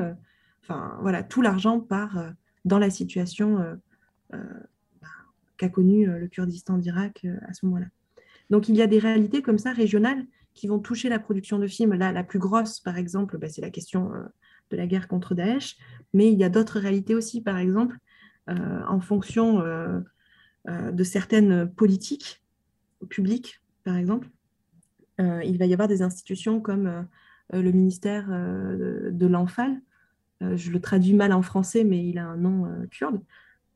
Enfin, 0.62 0.98
voilà, 1.00 1.22
tout 1.22 1.42
l'argent 1.42 1.81
part 1.81 2.33
dans 2.64 2.78
la 2.78 2.90
situation 2.90 3.59
bah, 4.31 4.38
qu'a 5.57 5.68
connue 5.68 6.07
le 6.07 6.28
Kurdistan 6.28 6.78
d'Irak 6.78 7.26
à 7.48 7.52
ce 7.55 7.66
moment-là. 7.66 7.87
Donc, 8.50 8.68
il 8.68 8.76
y 8.76 8.83
a 8.83 8.87
des 8.87 8.98
réalités 8.98 9.40
comme 9.40 9.59
ça, 9.59 9.72
régionales, 9.72 10.26
qui 10.55 10.67
vont 10.67 10.79
toucher 10.79 11.09
la 11.09 11.19
production 11.19 11.59
de 11.59 11.67
films. 11.67 11.95
Là, 11.95 12.12
la 12.12 12.25
plus 12.25 12.38
grosse, 12.38 12.81
par 12.81 12.99
exemple, 12.99 13.38
bah, 13.38 13.49
c'est 13.49 13.62
la 13.62 13.71
question 13.71 14.11
de 14.71 14.77
la 14.77 14.87
guerre 14.87 15.09
contre 15.09 15.35
Daesh, 15.35 15.77
mais 16.12 16.33
il 16.33 16.38
y 16.38 16.45
a 16.45 16.49
d'autres 16.49 16.79
réalités 16.79 17.15
aussi, 17.15 17.41
par 17.41 17.59
exemple, 17.59 17.99
en 18.49 19.01
fonction 19.01 19.62
de 20.67 21.05
certaines 21.05 21.69
politiques 21.69 22.43
publiques, 23.09 23.61
par 23.85 23.97
exemple. 23.97 24.29
il 25.19 25.57
va 25.59 25.67
y 25.67 25.73
avoir 25.73 25.88
des 25.88 26.03
institutions 26.03 26.61
comme 26.61 27.07
euh, 27.55 27.62
le 27.62 27.73
ministère 27.73 28.27
euh, 28.31 29.11
de 29.11 29.27
l'Enfal, 29.27 29.81
euh, 30.43 30.57
je 30.57 30.71
le 30.71 30.81
traduis 30.81 31.15
mal 31.15 31.33
en 31.33 31.43
français, 31.43 31.85
mais 31.85 32.05
il 32.05 32.19
a 32.19 32.27
un 32.27 32.37
nom 32.37 32.69
kurde, 32.91 33.21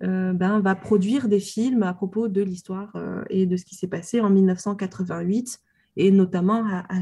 ben, 0.00 0.60
va 0.60 0.74
produire 0.74 1.26
des 1.28 1.40
films 1.40 1.82
à 1.82 1.94
propos 1.94 2.28
de 2.28 2.42
l'histoire 2.42 2.92
et 3.30 3.46
de 3.46 3.56
ce 3.56 3.64
qui 3.64 3.74
s'est 3.74 3.88
passé 3.88 4.20
en 4.20 4.28
1988, 4.28 5.58
et 5.96 6.10
notamment 6.10 6.64
à, 6.66 6.80
à 6.88 7.00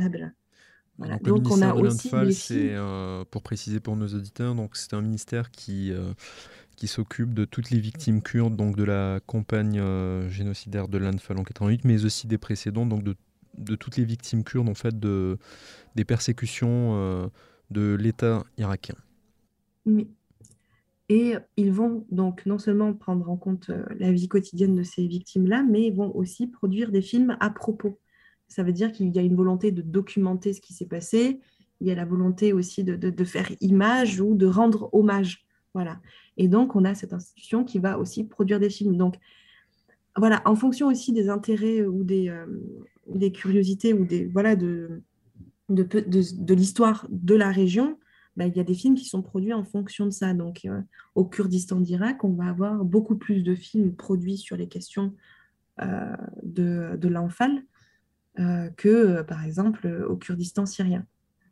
Voilà. 0.98 1.18
Donc, 1.18 1.50
on 1.50 1.62
a 1.62 1.74
aussi 1.74 2.10
c'est 2.32 2.74
pour 3.30 3.42
préciser 3.42 3.80
pour 3.80 3.96
nos 3.96 4.08
auditeurs, 4.08 4.54
donc 4.54 4.76
c'est 4.76 4.94
un 4.94 5.02
ministère 5.02 5.50
qui 5.50 5.92
qui 6.76 6.88
s'occupe 6.88 7.34
de 7.34 7.44
toutes 7.44 7.70
les 7.70 7.78
victimes 7.78 8.20
kurdes, 8.20 8.56
donc 8.56 8.76
de 8.76 8.84
la 8.84 9.20
campagne 9.26 9.80
génocidaire 10.28 10.88
de 10.88 10.98
l'Anfal 10.98 11.38
en 11.38 11.44
88, 11.44 11.84
mais 11.84 12.04
aussi 12.04 12.26
des 12.26 12.38
précédents, 12.38 12.86
donc 12.86 13.02
de 13.02 13.14
de 13.58 13.74
toutes 13.74 13.96
les 13.96 14.04
victimes 14.04 14.44
kurdes 14.44 14.68
en 14.68 14.74
fait 14.74 14.98
de, 14.98 15.38
des 15.94 16.04
persécutions 16.04 16.94
euh, 16.94 17.26
de 17.70 17.94
l'État 17.94 18.44
irakien. 18.58 18.96
Oui. 19.86 20.08
Et 21.10 21.34
ils 21.56 21.72
vont 21.72 22.06
donc 22.10 22.46
non 22.46 22.58
seulement 22.58 22.94
prendre 22.94 23.28
en 23.28 23.36
compte 23.36 23.68
euh, 23.70 23.84
la 23.98 24.10
vie 24.10 24.28
quotidienne 24.28 24.74
de 24.74 24.82
ces 24.82 25.06
victimes-là, 25.06 25.62
mais 25.62 25.82
ils 25.82 25.94
vont 25.94 26.14
aussi 26.16 26.46
produire 26.46 26.90
des 26.90 27.02
films 27.02 27.36
à 27.40 27.50
propos. 27.50 28.00
Ça 28.48 28.62
veut 28.62 28.72
dire 28.72 28.92
qu'il 28.92 29.14
y 29.14 29.18
a 29.18 29.22
une 29.22 29.36
volonté 29.36 29.72
de 29.72 29.82
documenter 29.82 30.52
ce 30.52 30.60
qui 30.60 30.72
s'est 30.72 30.86
passé, 30.86 31.40
il 31.80 31.88
y 31.88 31.90
a 31.90 31.94
la 31.94 32.04
volonté 32.04 32.52
aussi 32.52 32.84
de, 32.84 32.96
de, 32.96 33.24
faire 33.24 33.50
image 33.60 34.20
ou 34.20 34.34
de 34.34 34.46
rendre 34.46 34.88
hommage. 34.92 35.44
Voilà. 35.74 36.00
Et 36.36 36.48
donc, 36.48 36.76
on 36.76 36.84
a 36.84 36.94
cette 36.94 37.12
institution 37.12 37.64
qui 37.64 37.78
va 37.78 37.98
aussi 37.98 38.24
produire 38.24 38.60
des 38.60 38.70
films. 38.70 38.96
Donc, 38.96 39.16
voilà, 40.16 40.42
en 40.44 40.54
fonction 40.54 40.88
aussi 40.88 41.12
des 41.12 41.28
intérêts 41.28 41.84
ou 41.84 42.04
des, 42.04 42.28
euh, 42.28 42.46
des 43.08 43.32
curiosités 43.32 43.92
ou 43.92 44.04
des 44.04 44.26
voilà 44.26 44.54
de, 44.54 45.02
de, 45.68 45.82
de, 45.82 46.54
l'histoire 46.54 47.06
de 47.10 47.34
la 47.34 47.50
région, 47.50 47.98
bah, 48.36 48.46
il 48.46 48.56
y 48.56 48.60
a 48.60 48.64
des 48.64 48.74
films 48.74 48.94
qui 48.94 49.06
sont 49.06 49.22
produits 49.22 49.52
en 49.52 49.64
fonction 49.64 50.06
de 50.06 50.10
ça. 50.10 50.32
Donc, 50.32 50.64
euh, 50.64 50.80
au 51.14 51.24
Kurdistan 51.24 51.80
d'Irak, 51.80 52.22
on 52.22 52.32
va 52.32 52.46
avoir 52.46 52.84
beaucoup 52.84 53.16
plus 53.16 53.42
de 53.42 53.54
films 53.54 53.94
produits 53.94 54.36
sur 54.36 54.56
les 54.56 54.68
questions 54.68 55.12
euh, 55.82 56.16
de, 56.44 56.96
de 56.96 57.08
l'Anfal 57.08 57.64
que, 58.76 59.22
par 59.22 59.44
exemple, 59.44 60.04
au 60.08 60.16
Kurdistan 60.16 60.66
syrien. 60.66 61.06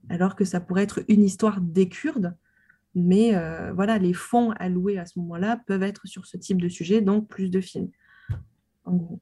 Alors 0.09 0.35
que 0.35 0.45
ça 0.45 0.61
pourrait 0.61 0.83
être 0.83 1.05
une 1.09 1.23
histoire 1.23 1.61
des 1.61 1.89
Kurdes, 1.89 2.35
mais 2.95 3.33
voilà, 3.73 3.99
les 3.99 4.13
fonds 4.13 4.51
alloués 4.53 4.99
à 4.99 5.07
ce 5.07 5.19
moment-là 5.21 5.61
peuvent 5.67 5.85
être 5.85 6.07
sur 6.07 6.27
ce 6.27 6.37
type 6.37 6.61
de 6.61 6.69
sujet, 6.69 7.01
donc 7.01 7.29
plus 7.29 7.51
de 7.51 7.61
films, 7.61 7.91
en 8.85 8.97
gros. 8.97 9.21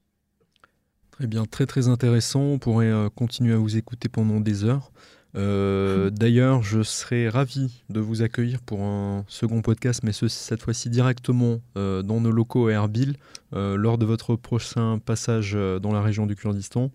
Eh 1.23 1.27
bien, 1.27 1.45
très 1.45 1.67
très 1.67 1.89
intéressant. 1.89 2.41
On 2.41 2.59
pourrait 2.59 2.91
euh, 2.91 3.11
continuer 3.11 3.53
à 3.53 3.59
vous 3.59 3.77
écouter 3.77 4.09
pendant 4.09 4.41
des 4.41 4.65
heures. 4.65 4.91
Euh, 5.37 6.09
d'ailleurs, 6.13 6.63
je 6.63 6.83
serais 6.83 7.29
ravi 7.29 7.85
de 7.91 8.01
vous 8.01 8.23
accueillir 8.23 8.63
pour 8.63 8.81
un 8.81 9.25
second 9.29 9.61
podcast, 9.61 10.01
mais 10.03 10.13
cette 10.13 10.63
fois-ci 10.63 10.89
directement 10.89 11.61
euh, 11.77 12.03
dans 12.03 12.23
nos 12.23 12.31
locaux 12.31 12.69
à 12.69 12.73
Erbil, 12.73 13.17
lors 13.53 13.99
de 13.99 14.07
votre 14.07 14.35
prochain 14.37 14.99
passage 14.99 15.53
dans 15.53 15.93
la 15.93 16.01
région 16.01 16.27
du 16.27 16.37
Kurdistan, 16.37 16.91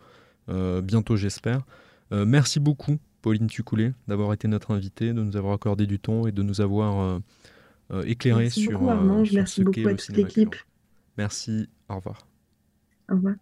bientôt 0.47 1.15
j'espère. 1.15 1.61
merci 2.11 2.59
beaucoup, 2.59 2.97
Pauline 3.21 3.47
Tucoulé, 3.47 3.93
d'avoir 4.07 4.33
été 4.33 4.47
notre 4.47 4.71
invitée, 4.71 5.13
de 5.13 5.21
nous 5.23 5.37
avoir 5.37 5.53
accordé 5.53 5.87
du 5.87 5.99
temps 5.99 6.27
et 6.27 6.31
de 6.31 6.43
nous 6.43 6.61
avoir 6.61 7.19
éclairé 8.05 8.49
sur, 8.49 8.79
beaucoup, 8.79 9.23
merci 9.33 9.63
ce 9.63 9.69
qu'est 9.69 9.83
le 9.83 9.97
cinéma 9.97 10.29
Merci, 11.17 11.69
au 11.89 11.95
revoir. 11.95 12.27
Au 13.09 13.15
revoir. 13.15 13.35